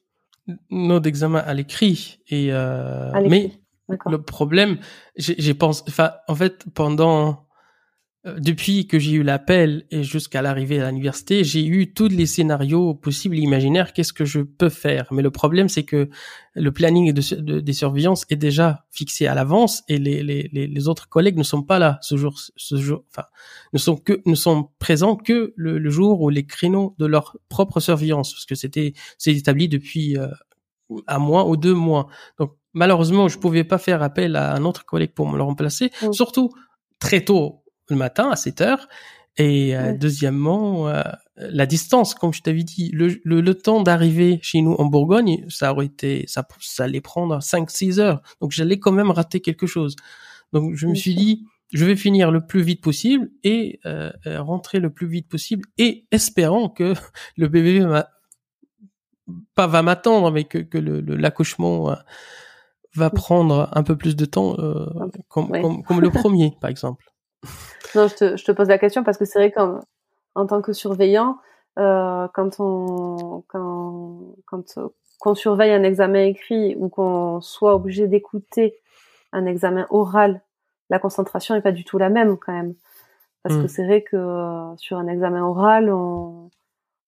[0.70, 2.20] Non d'examen à l'écrit.
[2.30, 2.52] Et
[3.28, 3.52] mais
[4.06, 4.78] le problème,
[5.16, 7.34] j'ai pensé, enfin, en fait, pendant, euh,
[8.26, 12.94] depuis que j'ai eu l'appel et jusqu'à l'arrivée à l'université, j'ai eu tous les scénarios
[12.94, 13.94] possibles et imaginaires.
[13.94, 15.08] Qu'est-ce que je peux faire?
[15.12, 16.10] Mais le problème, c'est que
[16.54, 21.08] le planning de, des surveillances est déjà fixé à l'avance et les, les, les, autres
[21.08, 23.26] collègues ne sont pas là ce jour, ce jour, enfin,
[23.72, 27.80] ne sont que, ne sont présents que le, jour ou les créneaux de leur propre
[27.80, 30.28] surveillance, parce que c'était, c'est établi depuis euh,
[31.08, 32.08] un mois ou deux mois.
[32.38, 35.90] Donc malheureusement, je pouvais pas faire appel à un autre collègue pour me le remplacer,
[36.12, 36.50] surtout
[37.00, 38.88] très tôt le matin à 7 heures.
[39.38, 41.02] Et euh, deuxièmement, euh,
[41.38, 45.72] la distance, comme je t'avais dit, le, le, temps d'arriver chez nous en Bourgogne, ça
[45.72, 48.22] aurait été, ça, ça allait prendre 5-6 heures.
[48.42, 49.96] Donc j'allais quand même rater quelque chose.
[50.52, 54.80] Donc je me suis dit, je vais finir le plus vite possible et euh, rentrer
[54.80, 56.94] le plus vite possible et espérant que
[57.38, 57.86] le bébé
[59.56, 61.96] pas va m'attendre, mais que, que l'accouchement
[62.96, 64.86] va prendre un peu plus de temps, euh,
[65.28, 67.06] comme, comme, le premier, par exemple.
[67.96, 69.80] Non, je te, je te, pose la question parce que c'est vrai qu'en
[70.36, 71.38] en tant que surveillant,
[71.80, 74.80] euh, quand on quand quand
[75.20, 78.80] qu'on surveille un examen écrit ou qu'on soit obligé d'écouter
[79.34, 80.42] un examen oral,
[80.90, 82.74] la concentration n'est pas du tout la même quand même.
[83.44, 83.68] Parce que hmm.
[83.68, 86.50] c'est vrai que euh, sur un examen oral, on,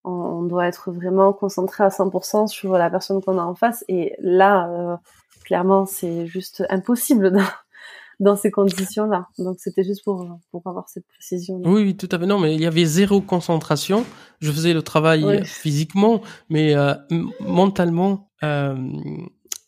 [0.04, 3.84] on, doit être vraiment concentré à 100% sur la personne qu'on a en face.
[3.88, 4.96] Et là, euh,
[5.44, 7.32] clairement, c'est juste impossible
[8.22, 9.26] dans, ces conditions-là.
[9.38, 11.60] Donc, c'était juste pour, pour avoir cette précision.
[11.64, 12.26] Oui, oui, tout à fait.
[12.26, 14.04] Non, mais il y avait zéro concentration.
[14.40, 16.94] Je faisais le travail physiquement, mais euh,
[17.40, 18.74] mentalement, euh,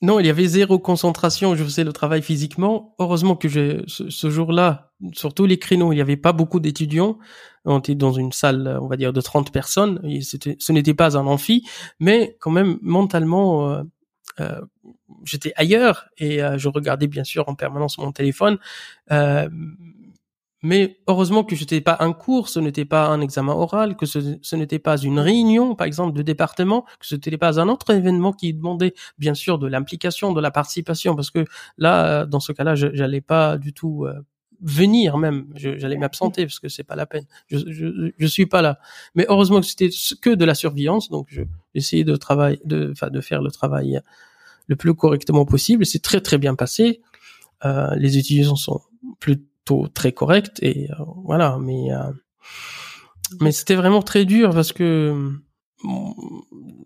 [0.05, 1.55] non, il y avait zéro concentration.
[1.55, 2.95] Je faisais le travail physiquement.
[2.99, 7.19] Heureusement que je, ce, jour-là, sur tous les créneaux, il n'y avait pas beaucoup d'étudiants.
[7.65, 10.01] On était dans une salle, on va dire, de 30 personnes.
[10.05, 11.67] Et ce n'était pas un amphi,
[12.01, 13.83] mais quand même, mentalement, euh,
[14.41, 14.61] euh,
[15.25, 18.59] j'étais ailleurs et euh, je regardais bien sûr en permanence mon téléphone.
[19.13, 19.49] Euh,
[20.63, 24.07] mais heureusement que je n'étais pas un cours, ce n'était pas un examen oral, que
[24.07, 27.69] ce, ce n'était pas une réunion, par exemple, de département, que ce n'était pas un
[27.69, 31.45] autre événement qui demandait, bien sûr, de l'implication, de la participation, parce que
[31.77, 34.23] là, dans ce cas-là, je n'allais pas du tout euh,
[34.61, 37.25] venir même, j'allais m'absenter parce que c'est pas la peine.
[37.49, 38.79] Je, je, je suis pas là.
[39.15, 39.91] Mais heureusement que c'était
[40.21, 44.01] que de la surveillance, donc j'ai essayé de travailler, de, enfin, de faire le travail
[44.67, 45.85] le plus correctement possible.
[45.87, 47.03] C'est très très bien passé.
[47.65, 48.81] Euh, les étudiants sont
[49.21, 51.59] plutôt très corrects et euh, voilà.
[51.61, 52.11] Mais euh,
[53.41, 55.33] mais c'était vraiment très dur parce que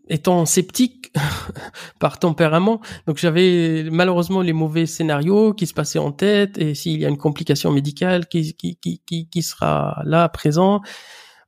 [0.09, 1.13] étant sceptique
[2.01, 7.01] par tempérament, donc j'avais malheureusement les mauvais scénarios qui se passaient en tête et s'il
[7.01, 10.81] y a une complication médicale qui qui qui qui, sera là présent,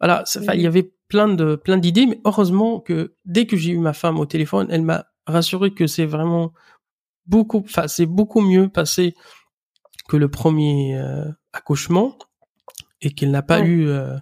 [0.00, 0.24] voilà,
[0.54, 3.92] il y avait plein de plein d'idées, mais heureusement que dès que j'ai eu ma
[3.92, 6.52] femme au téléphone, elle m'a rassuré que c'est vraiment
[7.26, 9.14] beaucoup, enfin c'est beaucoup mieux passé
[10.08, 12.18] que le premier euh, accouchement
[13.00, 14.16] et qu'elle n'a pas eu euh,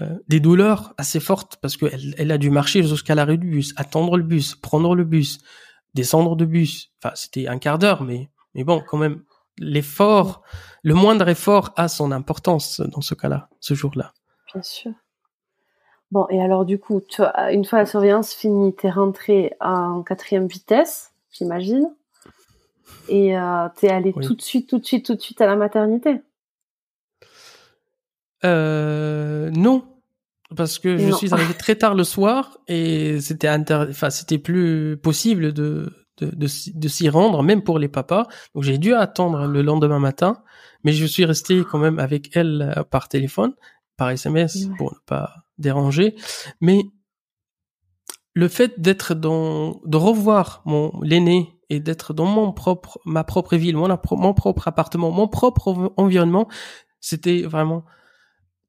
[0.00, 3.74] euh, des douleurs assez fortes parce qu'elle elle a dû marcher jusqu'à l'arrêt du bus,
[3.76, 5.38] attendre le bus, prendre le bus,
[5.94, 6.92] descendre de bus.
[7.02, 9.22] Enfin, c'était un quart d'heure, mais mais bon, quand même,
[9.58, 10.42] l'effort,
[10.82, 14.12] le moindre effort a son importance dans ce cas-là, ce jour-là.
[14.52, 14.92] Bien sûr.
[16.10, 17.00] Bon, et alors du coup,
[17.50, 21.90] une fois la surveillance finie, t'es rentré en quatrième vitesse, j'imagine,
[23.08, 25.56] et euh, t'es allé tout de suite, tout de suite, tout de suite à la
[25.56, 26.20] maternité.
[28.44, 29.84] Euh, non,
[30.56, 35.52] parce que je suis arrivé très tard le soir et c'était enfin c'était plus possible
[35.52, 38.26] de de, de, s'y rendre, même pour les papas.
[38.54, 40.42] Donc j'ai dû attendre le lendemain matin,
[40.84, 43.54] mais je suis resté quand même avec elle euh, par téléphone,
[43.96, 46.14] par SMS, pour ne pas déranger,
[46.60, 46.84] mais
[48.34, 53.56] le fait d'être dans, de revoir mon l'aîné et d'être dans mon propre, ma propre
[53.56, 56.48] ville, mon, mon propre appartement, mon propre environnement,
[57.00, 57.84] c'était vraiment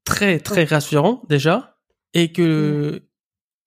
[0.04, 1.78] très très rassurant déjà
[2.14, 3.04] et que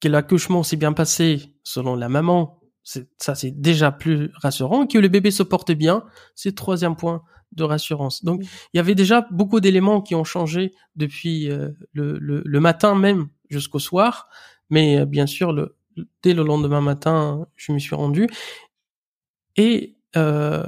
[0.01, 5.09] que l'accouchement s'est bien passé selon la maman, ça c'est déjà plus rassurant que le
[5.09, 7.23] bébé se porte bien, c'est troisième point
[7.53, 8.25] de rassurance.
[8.25, 12.61] Donc il y avait déjà beaucoup d'éléments qui ont changé depuis euh, le, le, le,
[12.61, 14.29] matin même jusqu'au soir,
[14.69, 15.77] mais euh, bien sûr le,
[16.23, 18.29] dès le lendemain matin, je me suis rendu.
[19.57, 20.65] Et euh,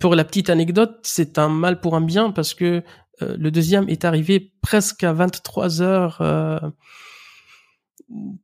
[0.00, 2.82] pour la petite anecdote, c'est un mal pour un bien parce que
[3.22, 6.58] euh, le deuxième est arrivé presque à 23 heures euh,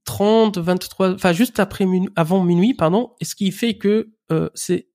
[0.05, 3.15] 30, 23, enfin juste après avant minuit, pardon.
[3.21, 4.89] Et ce qui fait que euh, c'est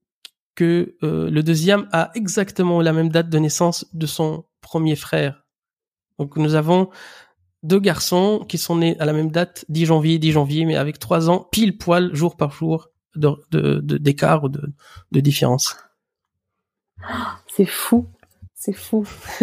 [0.55, 5.45] que euh, le deuxième a exactement la même date de naissance de son premier frère.
[6.17, 6.89] Donc nous avons
[7.63, 10.99] deux garçons qui sont nés à la même date, 10 janvier, 10 janvier, mais avec
[10.99, 15.75] trois ans, pile poil, jour par jour, d'écart ou de différence.
[17.47, 18.07] C'est fou,
[18.65, 19.07] c'est fou.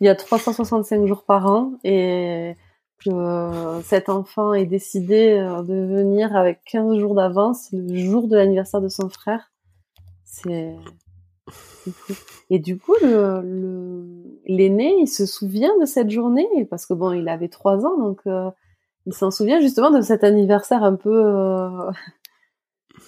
[0.00, 2.54] Il y a 365 jours par an et
[3.04, 8.36] que cet enfant ait décidé euh, de venir avec 15 jours d'avance, le jour de
[8.36, 9.50] l'anniversaire de son frère.
[10.24, 10.74] C'est.
[12.50, 17.48] Et du coup, l'aîné, il se souvient de cette journée parce que bon, il avait
[17.48, 18.50] 3 ans, donc euh,
[19.06, 21.90] il s'en souvient justement de cet anniversaire un peu euh,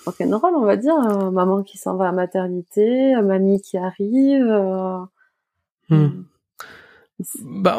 [0.07, 0.95] rock'n'roll, on va dire.
[0.95, 4.51] Euh, maman qui s'en va à maternité, mamie qui arrive.
[5.91, 6.25] Hmm.
[7.63, 7.79] Bah,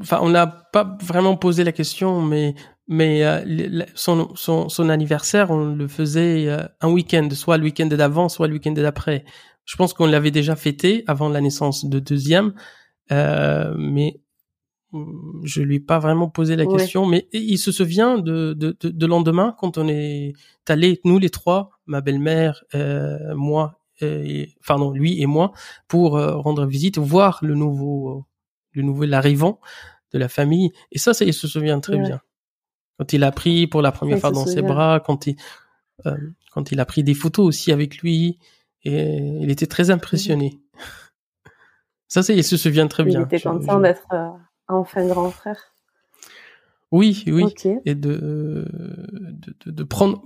[0.00, 2.54] enfin, on n'a pas vraiment posé la question, mais
[2.88, 7.86] mais euh, son, son, son anniversaire, on le faisait euh, un week-end, soit le week-end
[7.86, 9.24] d'avant, soit le week-end d'après.
[9.64, 12.54] Je pense qu'on l'avait déjà fêté avant la naissance de deuxième,
[13.10, 14.20] euh, mais
[15.42, 18.88] je lui ai pas vraiment posé la question, mais il se souvient de, de, de,
[18.88, 20.32] de lendemain quand on est
[20.68, 25.52] allés, nous les trois, ma belle-mère, euh, moi, et, enfin non, lui et moi,
[25.88, 28.26] pour euh, rendre visite, voir le nouveau,
[28.72, 29.60] le nouvel arrivant
[30.12, 30.72] de la famille.
[30.92, 32.20] Et ça, ça il se souvient très bien.
[32.98, 35.36] Quand il a pris pour la première fois dans ses bras, quand il,
[36.06, 36.16] euh,
[36.52, 38.38] quand il a pris des photos aussi avec lui,
[38.84, 40.60] et il était très impressionné.
[42.08, 43.20] Ça, il se souvient très bien.
[43.20, 44.28] Il était content d'être euh,
[44.68, 45.74] enfin grand frère.
[46.92, 47.52] Oui, oui.
[47.84, 48.64] Et de,
[49.64, 50.22] de, de, prendre,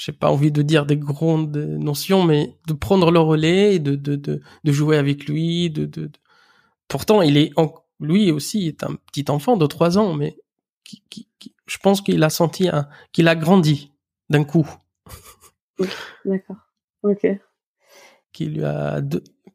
[0.00, 3.96] j'ai pas envie de dire des grandes notions, mais de prendre le relais et de,
[3.96, 5.68] de, de, de jouer avec lui.
[5.68, 6.10] De, de,
[6.88, 10.38] Pourtant, il est, en, lui aussi est un petit enfant de trois ans, mais
[10.84, 13.92] qui, qui, je pense qu'il a senti un, qu'il a grandi
[14.30, 14.66] d'un coup.
[16.24, 16.56] D'accord.
[17.02, 17.26] Ok.
[18.32, 19.02] Qui lui a,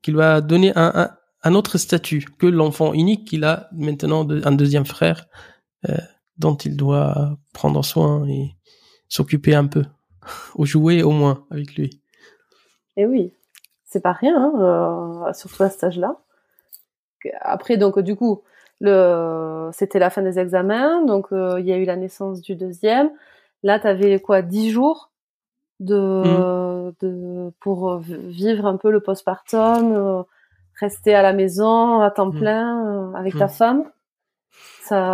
[0.03, 4.29] qui lui a donné un, un, un autre statut que l'enfant unique qu'il a maintenant
[4.29, 5.25] un deuxième frère
[5.89, 5.97] euh,
[6.37, 8.51] dont il doit prendre soin et
[9.09, 9.83] s'occuper un peu,
[10.55, 12.01] ou jouer au moins avec lui.
[12.97, 13.33] Et eh oui,
[13.83, 14.53] c'est pas rien, hein,
[15.27, 16.17] euh, surtout à cet âge-là.
[17.41, 18.43] Après, donc du coup,
[18.79, 22.55] le, c'était la fin des examens, donc euh, il y a eu la naissance du
[22.55, 23.09] deuxième.
[23.63, 25.11] Là, tu avais quoi, dix jours
[25.79, 26.93] de, mmh.
[27.01, 30.25] de pour vivre un peu le postpartum,
[30.79, 32.39] rester à la maison à temps mmh.
[32.39, 33.49] plein euh, avec ta mmh.
[33.49, 33.83] femme.
[34.81, 35.13] Ça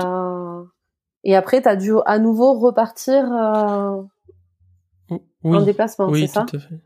[1.23, 3.25] et après tu as dû à nouveau repartir
[5.45, 6.79] euh, en déplacement, oui, c'est ça tout à fait.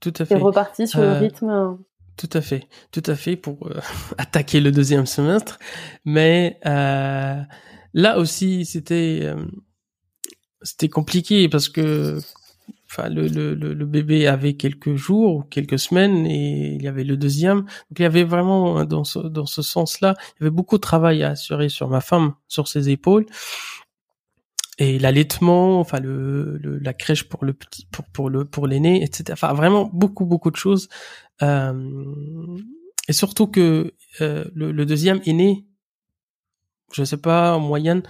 [0.00, 0.34] Tout à fait.
[0.34, 1.78] Et reparti sur le euh, rythme.
[2.16, 3.70] Tout à fait, tout à fait pour
[4.18, 5.58] attaquer le deuxième semestre.
[6.04, 9.32] Mais là aussi, c'était
[10.62, 12.18] c'était compliqué parce que
[12.86, 17.04] enfin le, le, le, bébé avait quelques jours ou quelques semaines et il y avait
[17.04, 17.60] le deuxième.
[17.60, 20.80] Donc il y avait vraiment dans ce, dans ce sens-là, il y avait beaucoup de
[20.80, 23.26] travail à assurer sur ma femme, sur ses épaules.
[24.80, 29.04] Et l'allaitement, enfin le, le, la crèche pour le petit, pour pour le pour l'aîné,
[29.04, 29.24] etc.
[29.32, 30.88] Enfin vraiment beaucoup beaucoup de choses.
[31.42, 32.58] Euh,
[33.06, 35.66] et surtout que euh, le, le, deuxième aîné,
[36.92, 38.02] je sais pas en moyenne,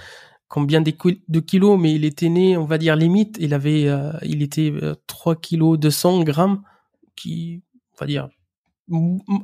[0.48, 4.42] combien de kilos, mais il était né, on va dire limite, il avait, euh, il
[4.42, 4.72] était
[5.06, 6.62] 3 euh, kilos 200 grammes,
[7.16, 7.62] qui,
[7.94, 8.28] on va dire,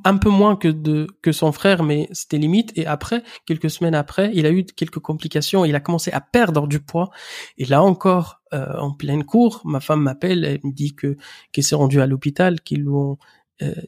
[0.04, 2.72] un peu moins que de que son frère, mais c'était limite.
[2.76, 5.64] Et après, quelques semaines après, il a eu quelques complications.
[5.64, 7.10] Il a commencé à perdre du poids.
[7.58, 11.16] Et là encore, euh, en pleine cour, ma femme m'appelle, elle me dit que
[11.52, 13.18] qu'elle s'est rendue à l'hôpital, qu'ils lui ont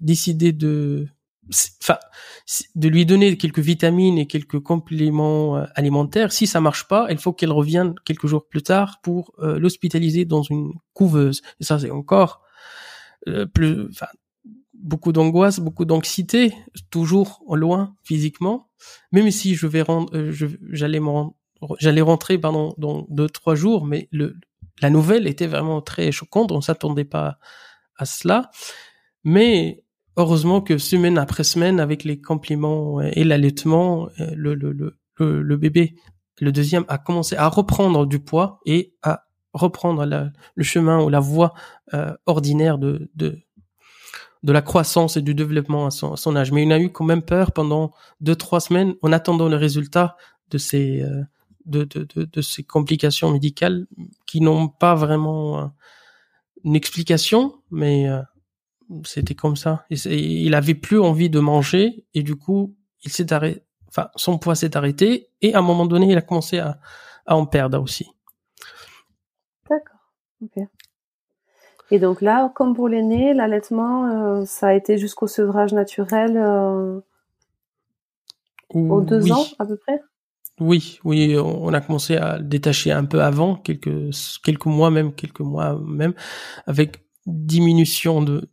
[0.00, 1.09] décidé de
[1.82, 1.98] enfin,
[2.74, 6.32] de lui donner quelques vitamines et quelques compléments euh, alimentaires.
[6.32, 10.24] Si ça marche pas, il faut qu'elle revienne quelques jours plus tard pour euh, l'hospitaliser
[10.24, 11.42] dans une couveuse.
[11.61, 12.42] Et ça, c'est encore
[13.28, 13.88] euh, plus,
[14.81, 16.55] beaucoup d'angoisse, beaucoup d'anxiété,
[16.91, 18.68] toujours loin physiquement.
[19.12, 20.31] Même si je vais rendre,
[20.70, 21.01] j'allais
[21.79, 24.37] j'allais rentrer pardon dans deux trois jours, mais le
[24.81, 26.53] la nouvelle était vraiment très choquante.
[26.53, 27.39] On s'attendait pas
[27.97, 28.51] à cela,
[29.24, 29.83] mais
[30.16, 34.97] heureusement que semaine après semaine, avec les compliments et l'allaitement, le, le, le,
[35.43, 35.97] le, bébé,
[36.41, 40.07] le deuxième, a commencé à reprendre du poids et à reprendre
[40.55, 41.55] le chemin ou la voie
[42.26, 43.41] ordinaire de, de,
[44.43, 46.53] de la croissance et du développement à son, âge.
[46.53, 50.16] Mais il a eu quand même peur pendant deux, trois semaines en attendant le résultat
[50.51, 51.22] de ces, euh,
[51.66, 53.86] de, de, de, ces complications médicales
[54.26, 55.66] qui n'ont pas vraiment euh,
[56.64, 58.22] une explication, mais euh,
[59.05, 59.84] c'était comme ça.
[59.91, 62.74] Il avait plus envie de manger et du coup,
[63.05, 66.22] il s'est arrêté, enfin, son poids s'est arrêté et à un moment donné, il a
[66.22, 66.78] commencé à,
[67.26, 68.09] à en perdre aussi.
[70.41, 70.68] D'accord.
[71.91, 77.01] Et donc là, comme pour l'aîné, l'allaitement, euh, ça a été jusqu'au sevrage naturel euh,
[78.74, 80.03] aux deux ans à peu près?
[80.61, 84.11] Oui, oui, on a commencé à le détacher un peu avant, quelques,
[84.43, 86.14] quelques mois même, quelques mois même,
[86.66, 88.49] avec diminution de,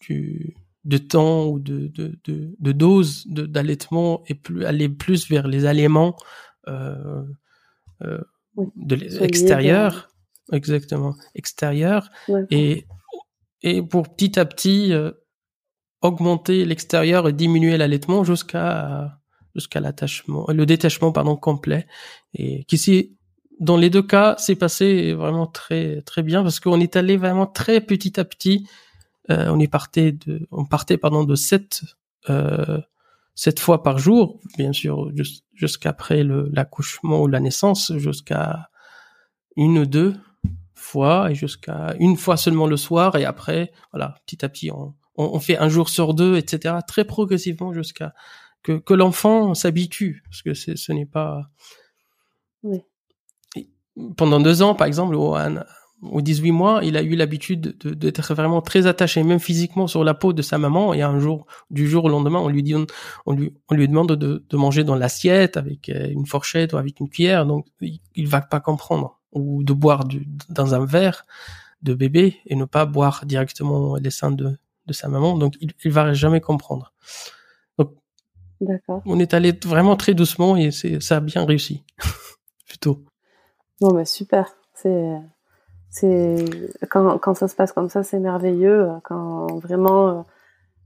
[0.00, 5.48] du, de temps ou de, de, de, de dose d'allaitement et plus, aller plus vers
[5.48, 6.16] les aliments
[6.68, 7.22] euh,
[8.02, 8.20] euh,
[8.76, 10.08] de l'extérieur
[10.52, 11.14] exactement.
[11.34, 12.10] Extérieur
[12.50, 12.86] et
[13.62, 15.10] et pour petit à petit euh,
[16.00, 19.18] augmenter l'extérieur et diminuer l'allaitement jusqu'à
[19.54, 21.86] jusqu'à l'attachement le détachement pardon complet.
[22.34, 23.16] Et qu'ici
[23.60, 27.46] dans les deux cas c'est passé vraiment très très bien parce qu'on est allé vraiment
[27.46, 28.68] très petit à petit
[29.30, 31.82] euh, on est parté de on partait pardon de sept
[32.30, 32.80] euh,
[33.34, 35.10] sept fois par jour bien sûr
[35.54, 38.70] jusqu'après l'accouchement ou la naissance jusqu'à
[39.56, 40.14] une ou deux
[40.88, 44.94] fois et jusqu'à une fois seulement le soir et après voilà petit à petit on,
[45.16, 48.14] on, fait un jour sur deux etc très progressivement jusqu'à
[48.62, 51.42] que, que l'enfant s'habitue parce que ce n'est pas
[52.62, 52.80] oui.
[54.16, 55.36] pendant deux ans par exemple au,
[56.02, 60.14] au 18 mois il a eu l'habitude d'être vraiment très attaché même physiquement sur la
[60.14, 62.74] peau de sa maman et un jour du jour au lendemain on lui dit
[63.26, 66.78] on, lui on lui demande de, de manger dans l'assiette avec euh, une fourchette ou
[66.78, 70.84] avec une cuillère donc il, il va pas comprendre ou de boire du, dans un
[70.84, 71.26] verre
[71.82, 74.56] de bébé et ne pas boire directement les seins de,
[74.86, 75.36] de sa maman.
[75.36, 76.92] Donc, il, il va jamais comprendre.
[78.60, 81.84] Donc, on est allé vraiment très doucement et c'est, ça a bien réussi.
[82.68, 83.04] Plutôt.
[83.80, 84.56] Bon, bah, super.
[84.74, 85.12] C'est,
[85.90, 86.44] c'est,
[86.90, 88.88] quand, quand ça se passe comme ça, c'est merveilleux.
[89.04, 90.22] Quand vraiment euh,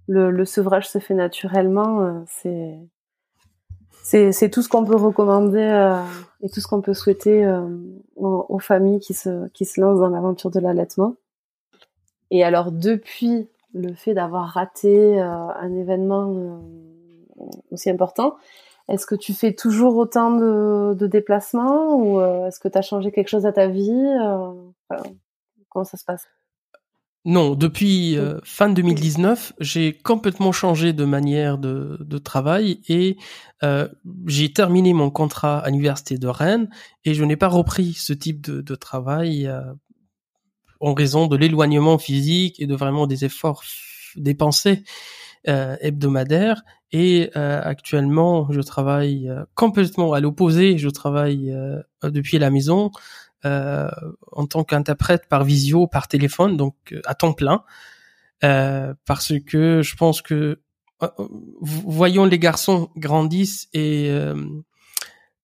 [0.07, 2.79] le, le sevrage se fait naturellement, euh, c'est,
[4.03, 6.03] c'est tout ce qu'on peut recommander euh,
[6.43, 7.69] et tout ce qu'on peut souhaiter euh,
[8.17, 11.15] aux, familles qui se, qui se lancent dans l'aventure de l'allaitement.
[12.31, 16.61] Et alors, depuis le fait d'avoir raté euh, un événement
[17.71, 18.37] aussi important,
[18.89, 23.13] est-ce que tu fais toujours autant de, de déplacements ou est-ce que tu as changé
[23.13, 24.17] quelque chose à ta vie
[25.71, 26.27] Comment ça se passe?
[27.25, 33.17] Non, depuis euh, fin 2019, j'ai complètement changé de manière de, de travail et
[33.63, 33.87] euh,
[34.27, 36.69] j'ai terminé mon contrat à l'université de Rennes
[37.05, 39.61] et je n'ai pas repris ce type de, de travail euh,
[40.81, 43.63] en raison de l'éloignement physique et de vraiment des efforts
[44.17, 44.83] dépensés
[45.47, 46.63] euh, hebdomadaires.
[46.95, 50.77] Et actuellement, je travaille complètement à l'opposé.
[50.77, 51.57] Je travaille
[52.03, 52.91] depuis la maison
[53.45, 53.91] euh,
[54.31, 57.65] en tant qu'interprète par visio, par téléphone, donc euh, à temps plein,
[58.45, 60.61] euh, parce que je pense que
[61.61, 64.09] voyons les garçons grandissent et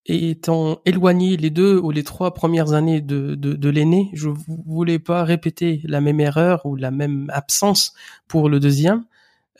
[0.09, 5.01] étant éloignés les deux ou les trois premières années de, de, de l'aîné, je voulais
[5.01, 7.93] pas répéter la même erreur ou la même absence
[8.29, 9.05] pour le deuxième.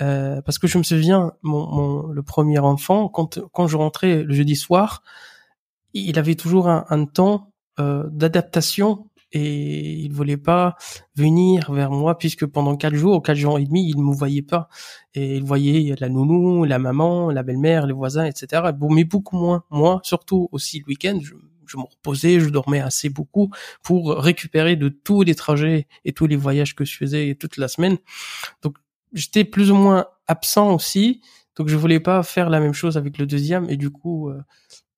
[0.01, 4.23] Euh, parce que je me souviens, mon, mon, le premier enfant, quand, quand je rentrais
[4.23, 5.03] le jeudi soir,
[5.93, 10.77] il avait toujours un, un temps euh, d'adaptation et il voulait pas
[11.15, 14.69] venir vers moi puisque pendant quatre jours, quatre jours et demi, il me voyait pas
[15.15, 18.63] et il voyait la nounou, la maman, la belle-mère, les voisins, etc.
[18.75, 19.65] Bon, mais beaucoup moins.
[19.71, 21.35] Moi, surtout aussi le week-end, je,
[21.67, 23.51] je me reposais, je dormais assez beaucoup
[23.83, 27.69] pour récupérer de tous les trajets et tous les voyages que je faisais toute la
[27.69, 27.99] semaine.
[28.63, 28.77] Donc,
[29.13, 31.21] j'étais plus ou moins absent aussi.
[31.57, 34.41] Donc, je voulais pas faire la même chose avec le deuxième et du coup, euh,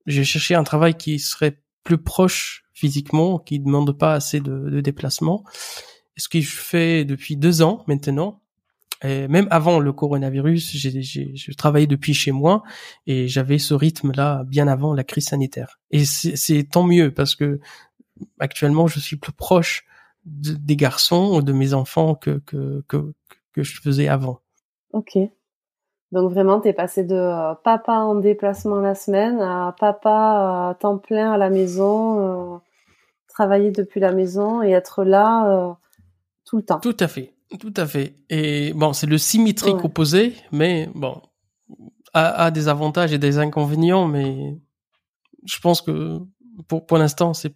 [0.06, 4.80] j'ai cherché un travail qui serait plus proche physiquement, qui demande pas assez de, de
[4.80, 5.44] déplacement.
[6.16, 8.40] Ce que je fais depuis deux ans maintenant,
[9.02, 12.62] et même avant le coronavirus, j'ai, je travaillais depuis chez moi
[13.06, 15.78] et j'avais ce rythme-là bien avant la crise sanitaire.
[15.90, 17.60] Et c'est, tant mieux parce que
[18.38, 19.86] actuellement, je suis plus proche
[20.26, 23.12] des garçons ou de mes enfants que, que, que,
[23.62, 24.40] je faisais avant.
[24.92, 25.16] Ok.
[26.12, 30.74] Donc vraiment, tu es passé de euh, papa en déplacement la semaine à papa à
[30.78, 32.58] temps plein à la maison, euh,
[33.30, 35.72] travailler depuis la maison et être là euh,
[36.44, 36.80] tout le temps.
[36.80, 37.34] Tout à fait.
[37.58, 38.14] Tout à fait.
[38.28, 41.20] Et bon, c'est le symétrique opposé, mais bon,
[42.12, 44.56] a, a, des avantages et des inconvénients, mais
[45.44, 46.20] je pense que
[46.68, 47.54] pour, pour l'instant, c'est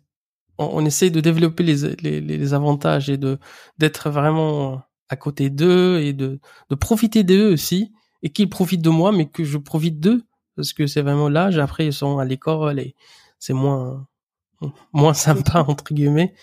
[0.58, 3.38] on, on, essaie de développer les, les, les avantages et de
[3.78, 8.90] d'être vraiment à côté d'eux et de, de profiter d'eux aussi et qu'ils profitent de
[8.90, 10.24] moi, mais que je profite d'eux
[10.56, 11.58] parce que c'est vraiment l'âge.
[11.58, 12.94] Après, ils sont à l'école et
[13.38, 14.06] c'est moins
[14.92, 16.34] moins sympa entre guillemets,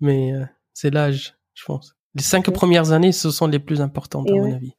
[0.00, 1.96] mais euh, c'est l'âge, je pense.
[2.14, 4.74] Les cinq premières années, ce sont les plus importantes, à mon avis.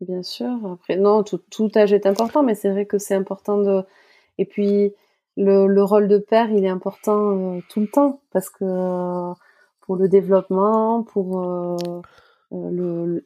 [0.00, 0.50] Bien sûr.
[0.72, 3.82] Après, non, tout, tout âge est important, mais c'est vrai que c'est important de.
[4.38, 4.92] Et puis,
[5.36, 9.32] le, le, rôle de père, il est important euh, tout le temps, parce que euh,
[9.80, 11.76] pour le développement, pour euh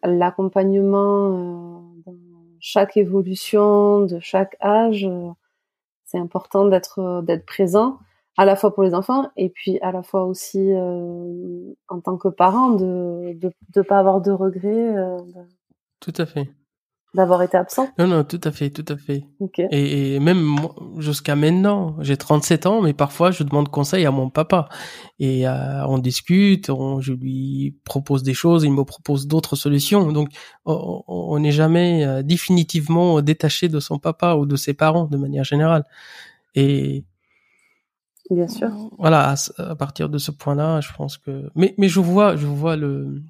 [0.03, 2.17] l'accompagnement dans
[2.59, 5.07] chaque évolution de chaque âge,
[6.11, 7.99] c'est important d'être d'être présent
[8.37, 12.17] à la fois pour les enfants et puis à la fois aussi euh, en tant
[12.17, 14.97] que parent de de de pas avoir de regrets.
[14.97, 15.19] Euh,
[16.01, 16.51] tout à fait.
[17.13, 17.89] D'avoir été absent.
[17.99, 19.25] Non non, tout à fait, tout à fait.
[19.73, 20.57] Et, et, même
[20.99, 24.69] jusqu'à maintenant, j'ai 37 ans, mais parfois je demande conseil à mon papa
[25.19, 30.13] et euh, on discute, on, je lui propose des choses, il me propose d'autres solutions.
[30.13, 30.29] Donc
[30.65, 35.45] on n'est jamais euh, définitivement détaché de son papa ou de ses parents de manière
[35.45, 35.85] générale.
[36.55, 37.05] Et
[38.31, 38.71] Bien sûr.
[38.99, 41.51] Voilà, à, partir de ce point-là, je pense que.
[41.57, 43.21] Mais mais je vois, je vois le,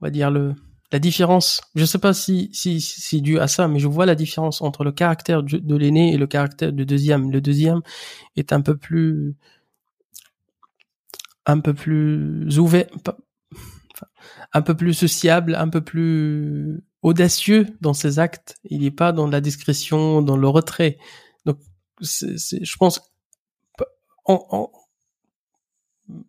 [0.00, 0.54] on va dire le
[0.94, 1.60] la différence.
[1.74, 4.84] Je sais pas si si c'est dû à ça, mais je vois la différence entre
[4.84, 7.32] le caractère de, l'aîné et le caractère du deuxième.
[7.32, 7.80] Le deuxième
[8.36, 9.34] est un peu plus
[11.46, 12.86] un peu plus ouvert,
[14.52, 18.56] un peu plus sociable, un peu plus audacieux dans ses actes.
[18.70, 20.98] Il n'est pas dans la discrétion, dans le retrait.
[21.44, 21.58] Donc,
[22.00, 23.00] je pense
[24.26, 24.70] en,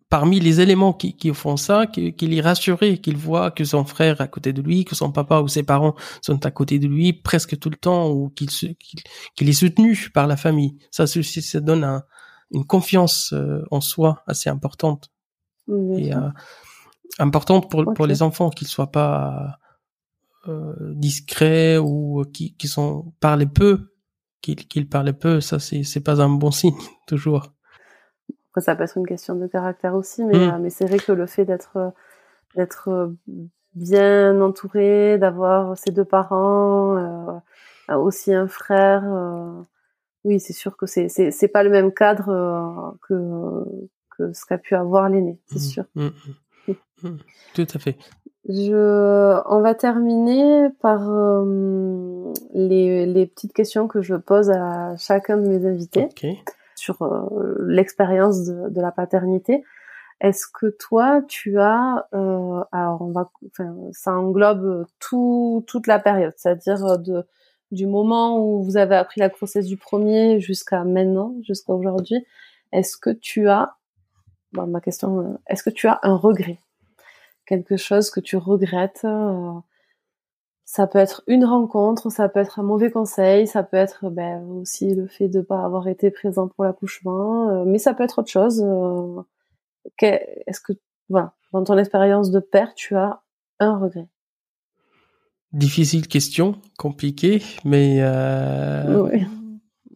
[0.08, 4.20] parmi les éléments qui, qui font ça, qu'il est rassuré, qu'il voit que son frère
[4.20, 6.86] est à côté de lui, que son papa ou ses parents sont à côté de
[6.86, 10.78] lui presque tout le temps, ou qu'il qu'il est soutenu par la famille.
[10.90, 12.02] Ça, ça donne
[12.52, 15.10] une confiance euh, en soi assez importante
[15.68, 16.30] et euh,
[17.18, 19.58] importante pour pour les enfants qu'ils soient pas
[20.46, 23.92] euh, discrets ou qui qui sont parlent peu,
[24.40, 25.40] qu'ils qu'ils parlent peu.
[25.40, 26.76] Ça, c'est c'est pas un bon signe
[27.08, 27.55] toujours
[28.60, 30.50] ça peut être une question de caractère aussi, mais, mm.
[30.50, 31.90] euh, mais c'est vrai que le fait d'être euh,
[32.54, 33.08] d'être euh,
[33.74, 37.42] bien entouré, d'avoir ses deux parents,
[37.90, 39.04] aussi un frère,
[40.24, 43.64] oui, c'est sûr que c'est c'est pas le même cadre que
[44.16, 45.60] que ce qu'a pu avoir l'aîné, c'est mm.
[45.60, 45.84] sûr.
[45.94, 46.08] Mm,
[47.54, 47.98] Tout à fait.
[48.48, 51.00] Je, on va terminer par
[52.54, 56.04] les, les petites questions que je pose à chacun de mes invités.
[56.04, 56.38] Okay
[56.76, 59.64] sur euh, l'expérience de, la paternité.
[60.20, 65.98] Est-ce que toi, tu as, euh, alors on va, enfin, ça englobe tout, toute la
[65.98, 67.26] période, c'est-à-dire de
[67.72, 72.24] du moment où vous avez appris la grossesse du premier jusqu'à maintenant, jusqu'à aujourd'hui.
[72.72, 73.74] Est-ce que tu as,
[74.52, 76.60] ma question, euh, est-ce que tu as un regret,
[77.44, 79.04] quelque chose que tu regrettes
[80.66, 84.42] ça peut être une rencontre, ça peut être un mauvais conseil, ça peut être ben,
[84.50, 88.02] aussi le fait de ne pas avoir été présent pour l'accouchement, euh, mais ça peut
[88.02, 88.60] être autre chose.
[88.62, 89.22] Euh,
[90.02, 90.72] est-ce que,
[91.08, 93.22] voilà, dans ton expérience de père, tu as
[93.60, 94.08] un regret?
[95.52, 99.08] Difficile question, compliquée, mais euh,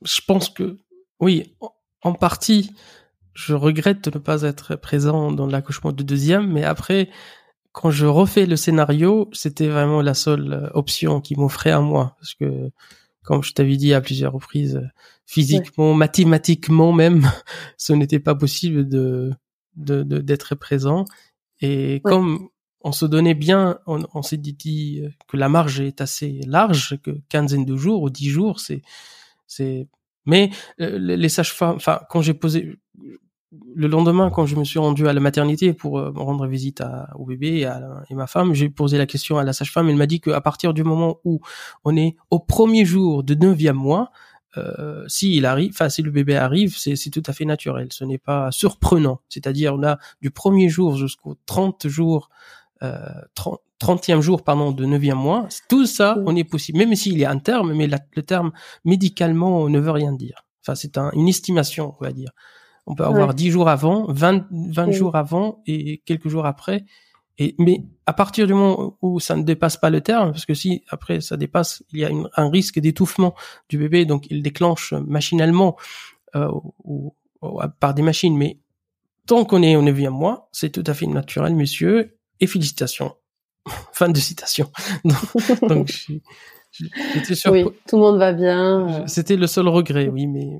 [0.03, 0.79] je pense que
[1.19, 1.57] oui,
[2.03, 2.77] en partie,
[3.35, 7.11] je regrette de ne pas être présent dans l'accouchement du deuxième, mais après,
[7.73, 12.17] quand je refais le scénario, c'était vraiment la seule euh, option qui m'offrait à moi
[12.19, 12.71] parce que
[13.23, 14.89] comme je t'avais dit à plusieurs reprises, euh,
[15.27, 17.31] physiquement, mathématiquement même,
[17.77, 19.33] ce n'était pas possible de
[19.77, 21.05] d'être présent.
[21.61, 22.49] Et comme
[22.83, 27.65] on se donnait bien, on, s'est dit que la marge est assez large, que quinzaine
[27.65, 28.83] de jours ou dix jours, c'est
[29.47, 29.89] c'est.
[30.27, 30.51] Mais
[30.81, 32.79] euh, les sages-femmes, enfin quand j'ai posé,
[33.53, 37.09] le lendemain, quand je me suis rendu à la maternité pour euh, rendre visite à,
[37.17, 39.89] au bébé et à, et ma femme, j'ai posé la question à la sage-femme.
[39.89, 41.41] Elle m'a dit qu'à partir du moment où
[41.85, 44.13] on est au premier jour de neuvième mois,
[44.57, 47.89] euh, si il arrive, enfin si le bébé arrive, c'est tout à fait naturel.
[47.91, 49.21] Ce n'est pas surprenant.
[49.29, 52.31] C'est-à-dire on a du premier jour jusqu'au 30 jours,
[52.83, 52.99] euh,
[53.35, 55.49] 30, jour pardon de neuvième mois.
[55.69, 58.53] Tout ça, on est possible, même s'il y a un terme, mais le terme
[58.85, 60.45] médicalement ne veut rien dire.
[60.63, 62.31] Enfin c'est un, une estimation, on va dire.
[62.91, 66.85] On peut avoir dix jours avant, 20, 20 jours avant et quelques jours après.
[67.39, 70.55] Et, mais à partir du moment où ça ne dépasse pas le terme, parce que
[70.55, 73.37] si après ça dépasse, il y a un risque d'étouffement
[73.69, 75.77] du bébé, donc il déclenche machinalement
[76.35, 76.51] euh,
[76.83, 77.15] ou,
[77.79, 78.37] par des machines.
[78.37, 78.59] Mais
[79.25, 83.15] tant qu'on est, on est bien moi, c'est tout à fait naturel, monsieur, et félicitations.
[83.93, 84.73] fin de citation.
[85.63, 85.91] Donc,
[86.73, 87.53] sûr.
[87.53, 89.07] Oui, tout le monde va bien.
[89.07, 90.59] C'était le seul regret, oui, mais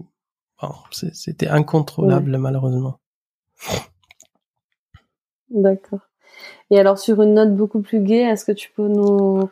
[0.63, 2.99] bon, c'était incontrôlable, malheureusement.
[5.51, 6.01] D'accord.
[6.71, 9.51] Et alors, sur une note beaucoup plus gaie, est-ce que tu peux nous,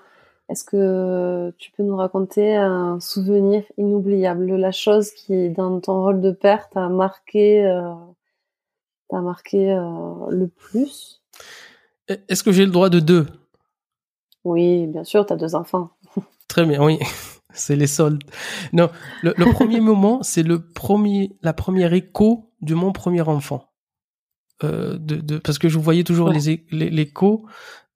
[0.49, 6.21] est-ce que tu peux nous raconter un souvenir inoubliable, la chose qui, dans ton rôle
[6.21, 7.95] de père, t'a marqué, euh,
[9.09, 11.23] t'a marqué euh, le plus?
[12.07, 13.27] Est-ce que j'ai le droit de deux?
[14.45, 15.91] Oui, bien sûr, tu as deux enfants.
[16.49, 16.99] Très bien, oui.
[17.55, 18.25] C'est les soldes.
[18.73, 18.91] Non,
[19.23, 23.65] le, premier moment, c'est le premier, la première écho de mon premier enfant.
[24.65, 27.47] Euh, de, de, parce que je voyais toujours les l'écho,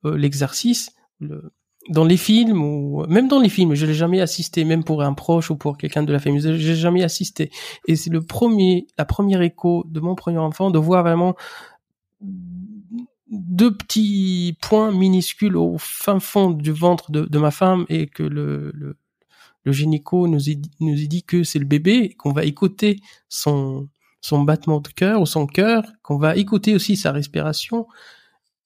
[0.04, 1.52] euh, l'exercice, le,
[1.88, 5.14] dans les films ou même dans les films, je l'ai jamais assisté, même pour un
[5.14, 7.50] proche ou pour quelqu'un de la famille, j'ai jamais assisté.
[7.88, 11.34] Et c'est le premier, la première écho de mon premier enfant de voir vraiment
[13.30, 18.22] deux petits points minuscules au fin fond du ventre de, de ma femme et que
[18.22, 18.96] le, le,
[19.64, 20.40] le gynéco nous,
[20.80, 23.88] nous dit que c'est le bébé, qu'on va écouter son,
[24.20, 27.86] son battement de cœur ou son cœur, qu'on va écouter aussi sa respiration.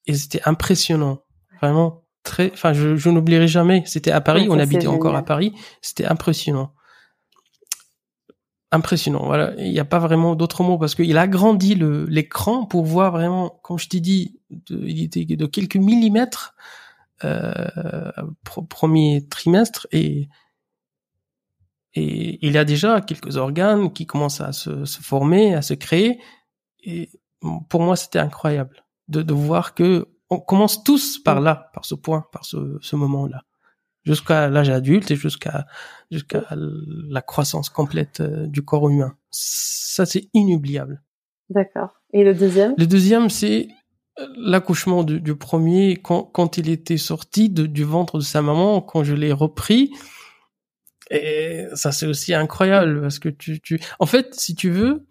[0.07, 1.23] Et c'était impressionnant,
[1.61, 3.83] vraiment très, enfin, je, je n'oublierai jamais.
[3.87, 5.53] C'était à Paris, on habitait encore à Paris.
[5.81, 6.73] C'était impressionnant.
[8.73, 9.25] Impressionnant.
[9.25, 9.55] Voilà.
[9.59, 13.13] Il n'y a pas vraiment d'autres mots parce qu'il a agrandi le, l'écran pour voir
[13.13, 14.41] vraiment, comme je t'ai dit,
[14.71, 16.55] il était de quelques millimètres,
[17.25, 17.53] euh,
[18.69, 20.29] premier trimestre et,
[21.97, 25.73] et il y a déjà quelques organes qui commencent à se, se former, à se
[25.75, 26.21] créer.
[26.85, 27.09] Et
[27.71, 31.95] pour moi, c'était incroyable de, de voir que on commence tous par là, par ce
[31.95, 33.45] point, par ce, ce moment-là,
[34.05, 35.67] jusqu'à l'âge adulte et jusqu'à
[36.11, 39.17] jusqu'à la croissance complète euh, du corps humain.
[39.31, 41.03] Ça, c'est inoubliable.
[41.49, 42.01] D'accord.
[42.13, 42.75] Et le deuxième?
[42.77, 43.69] Le deuxième, c'est
[44.37, 48.81] l'accouchement du, du, premier quand, quand il était sorti de, du ventre de sa maman,
[48.81, 49.93] quand je l'ai repris.
[51.11, 55.07] Et ça, c'est aussi incroyable parce que tu, tu, en fait, si tu veux,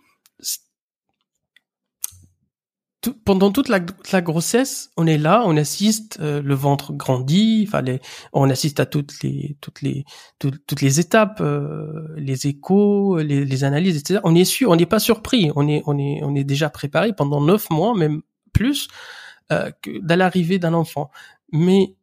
[3.11, 3.79] pendant toute la,
[4.21, 8.01] grossesse, on est là, on assiste, euh, le ventre grandit, fallait,
[8.33, 10.05] on assiste à toutes les toutes les
[10.39, 14.21] toutes les étapes, euh, les échos, les, analyses, etc.
[14.23, 17.13] On est sûr, on n'est pas surpris, on est on est on est déjà préparé
[17.13, 18.21] pendant neuf mois, même
[18.53, 18.87] plus,
[19.51, 19.71] euh,
[20.09, 21.11] à l'arrivée d'un enfant.
[21.51, 21.95] Mais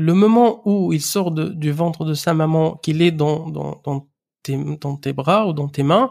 [0.00, 3.82] le moment où il sort de, du ventre de sa maman, qu'il est dans dans
[3.84, 4.08] dans
[4.42, 6.10] tes, dans tes bras ou dans tes mains,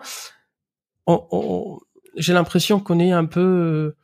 [1.08, 1.80] on,
[2.16, 3.96] j'ai l'impression qu'on est un peu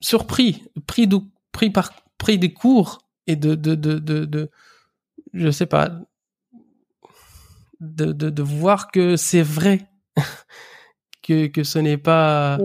[0.00, 1.18] surpris, pris de,
[1.50, 4.50] pris par, pris des cours et de, de, de, de, de
[5.32, 5.90] je sais pas,
[7.80, 9.88] de, de, de voir que c'est vrai,
[11.22, 12.58] que, que ce n'est pas,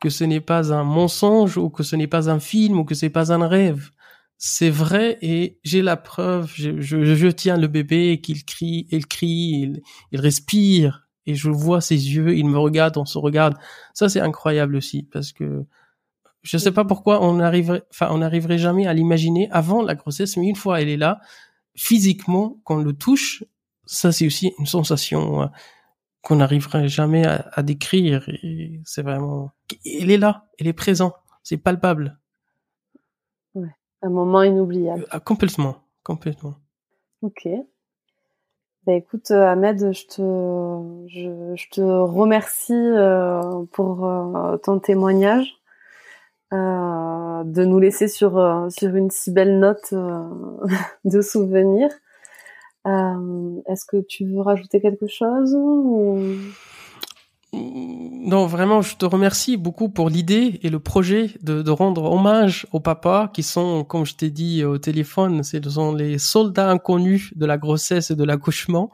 [0.00, 2.94] que ce n'est pas un mensonge ou que ce n'est pas un film ou que
[2.94, 3.90] c'est pas un rêve.
[4.44, 6.50] C'est vrai et j'ai la preuve.
[6.56, 11.48] Je, je, je tiens le bébé qu'il crie, il crie, il, il respire et je
[11.48, 13.54] vois ses yeux, il me regarde, on se regarde.
[13.94, 15.64] Ça c'est incroyable aussi parce que
[16.42, 20.36] je sais pas pourquoi on arriverait, enfin, on n'arriverait jamais à l'imaginer avant la grossesse,
[20.36, 21.20] mais une fois elle est là,
[21.76, 23.44] physiquement, qu'on le touche,
[23.86, 25.46] ça c'est aussi une sensation euh,
[26.20, 28.28] qu'on n'arriverait jamais à, décrire.
[28.42, 29.52] Et c'est vraiment,
[29.84, 31.14] elle est là, elle est présente,
[31.44, 32.18] c'est palpable.
[34.02, 35.06] Un moment inoubliable.
[35.14, 36.54] Euh, complètement, complètement.
[37.22, 37.48] Ok.
[38.84, 42.72] Bah écoute euh, Ahmed, je te, je, je te remercie
[43.72, 44.10] pour
[44.62, 45.62] ton témoignage.
[46.52, 50.28] Euh, de nous laisser sur euh, sur une si belle note euh,
[51.04, 51.90] de souvenirs.
[52.84, 55.56] Est-ce que tu veux rajouter quelque chose
[57.54, 62.66] Non, vraiment, je te remercie beaucoup pour l'idée et le projet de, de, rendre hommage
[62.72, 67.32] aux papas qui sont, comme je t'ai dit au téléphone, ce sont les soldats inconnus
[67.36, 68.90] de la grossesse et de l'accouchement.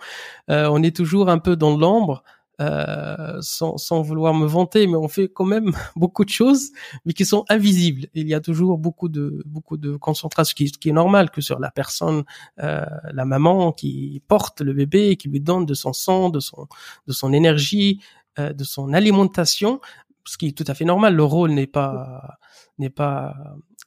[0.51, 2.25] Euh, on est toujours un peu dans l'ombre.
[2.61, 6.73] Euh, sans, sans, vouloir me vanter, mais on fait quand même beaucoup de choses,
[7.05, 8.09] mais qui sont invisibles.
[8.15, 11.61] Il y a toujours beaucoup de beaucoup de concentration, ce qui, est normal que sur
[11.61, 12.25] la personne,
[12.61, 16.67] euh, la maman qui porte le bébé, qui lui donne de son sang, de son
[17.07, 18.01] de son énergie,
[18.39, 19.81] euh, de son alimentation,
[20.25, 21.15] ce qui est tout à fait normal.
[21.15, 22.39] Le rôle n'est pas
[22.79, 23.35] n'est pas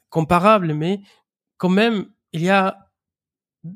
[0.09, 1.01] comparable, mais
[1.57, 2.77] quand même il y a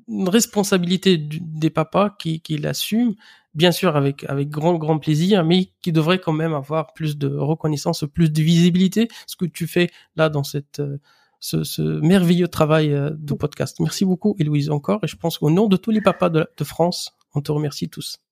[0.08, 3.14] une responsabilité des papas qui, qui l'assument
[3.54, 7.28] bien sûr avec avec grand grand plaisir, mais qui devrait quand même avoir plus de
[7.28, 10.98] reconnaissance, plus de visibilité, ce que tu fais là dans cette euh,
[11.40, 13.80] ce, ce merveilleux travail euh, de podcast.
[13.80, 16.64] Merci beaucoup, Héloïse, encore, et je pense qu'au nom de tous les papas de, de
[16.64, 18.25] France, on te remercie tous.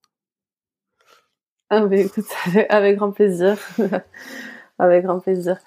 [1.73, 3.57] Ah, avec, grand plaisir.
[4.79, 5.57] Avec grand plaisir.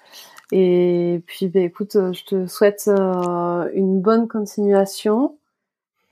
[0.51, 5.37] Et puis, ben, écoute, je te souhaite une bonne continuation.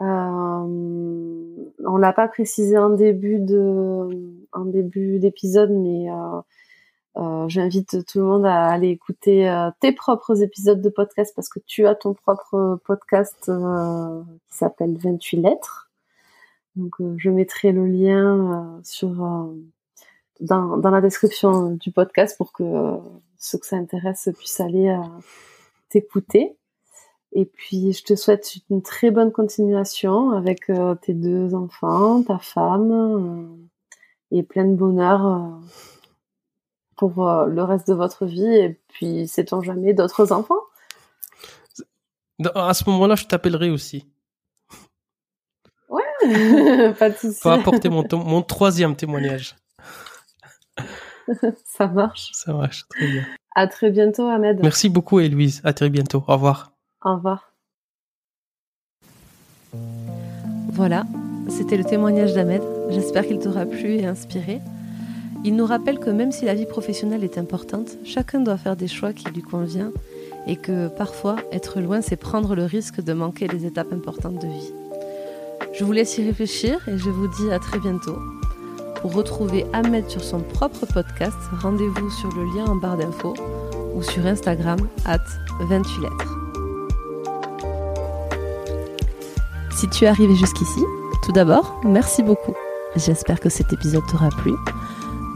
[0.01, 4.09] Euh, on l'a pas précisé en début de,
[4.65, 6.41] début d'épisode, mais euh,
[7.17, 11.47] euh, j'invite tout le monde à aller écouter euh, tes propres épisodes de podcast parce
[11.47, 15.89] que tu as ton propre podcast euh, qui s'appelle 28 lettres.
[16.75, 19.49] Donc je mettrai le lien sur
[20.39, 22.63] dans, dans, la description du podcast pour que
[23.37, 24.97] ceux que ça intéresse puissent aller
[25.89, 26.57] t'écouter.
[27.33, 30.71] Et puis, je te souhaite une très bonne continuation avec
[31.01, 33.67] tes deux enfants, ta femme,
[34.31, 35.59] et plein de bonheur
[36.95, 40.59] pour euh, le reste de votre vie et puis sait-on jamais d'autres enfants?
[42.53, 44.05] À ce moment-là, je t'appellerai aussi.
[45.89, 46.03] Ouais,
[46.99, 47.39] pas de souci.
[47.41, 49.55] Pour apporter mon, mon troisième témoignage.
[51.65, 52.29] Ça marche.
[52.33, 53.25] Ça marche, très bien.
[53.55, 54.59] À très bientôt, Ahmed.
[54.61, 55.61] Merci beaucoup, Héloïse.
[55.63, 56.23] À très bientôt.
[56.27, 56.71] Au revoir.
[57.03, 57.51] Au revoir.
[60.73, 61.05] Voilà,
[61.47, 62.61] c'était le témoignage d'Ahmed.
[62.89, 64.59] J'espère qu'il t'aura plu et inspiré.
[65.45, 68.87] Il nous rappelle que même si la vie professionnelle est importante, chacun doit faire des
[68.87, 69.93] choix qui lui conviennent
[70.47, 74.47] et que parfois être loin, c'est prendre le risque de manquer les étapes importantes de
[74.47, 74.73] vie.
[75.71, 78.17] Je vous laisse y réfléchir et je vous dis à très bientôt.
[79.01, 83.33] Pour retrouver Ahmed sur son propre podcast, rendez-vous sur le lien en barre d'infos
[83.93, 85.19] ou sur Instagram at
[85.61, 86.37] 28 lettres.
[89.71, 90.81] Si tu es arrivé jusqu'ici,
[91.23, 92.55] tout d'abord, merci beaucoup.
[92.95, 94.53] J'espère que cet épisode t'aura plu.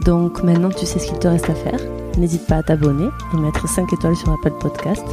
[0.04, 1.80] Donc maintenant tu sais ce qu'il te reste à faire.
[2.16, 5.04] N'hésite pas à t'abonner et mettre 5 étoiles sur Apple Podcast.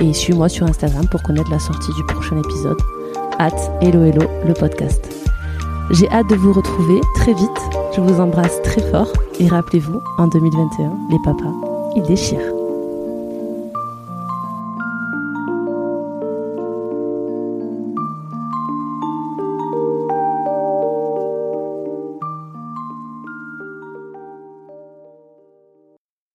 [0.00, 2.78] Et suis-moi sur Instagram pour connaître la sortie du prochain épisode.
[3.38, 5.29] At Hello Hello le podcast.
[5.90, 7.50] J'ai hâte de vous retrouver très vite.
[7.96, 11.52] Je vous embrasse très fort et rappelez-vous, en 2021, les papas,
[11.96, 12.59] ils déchirent.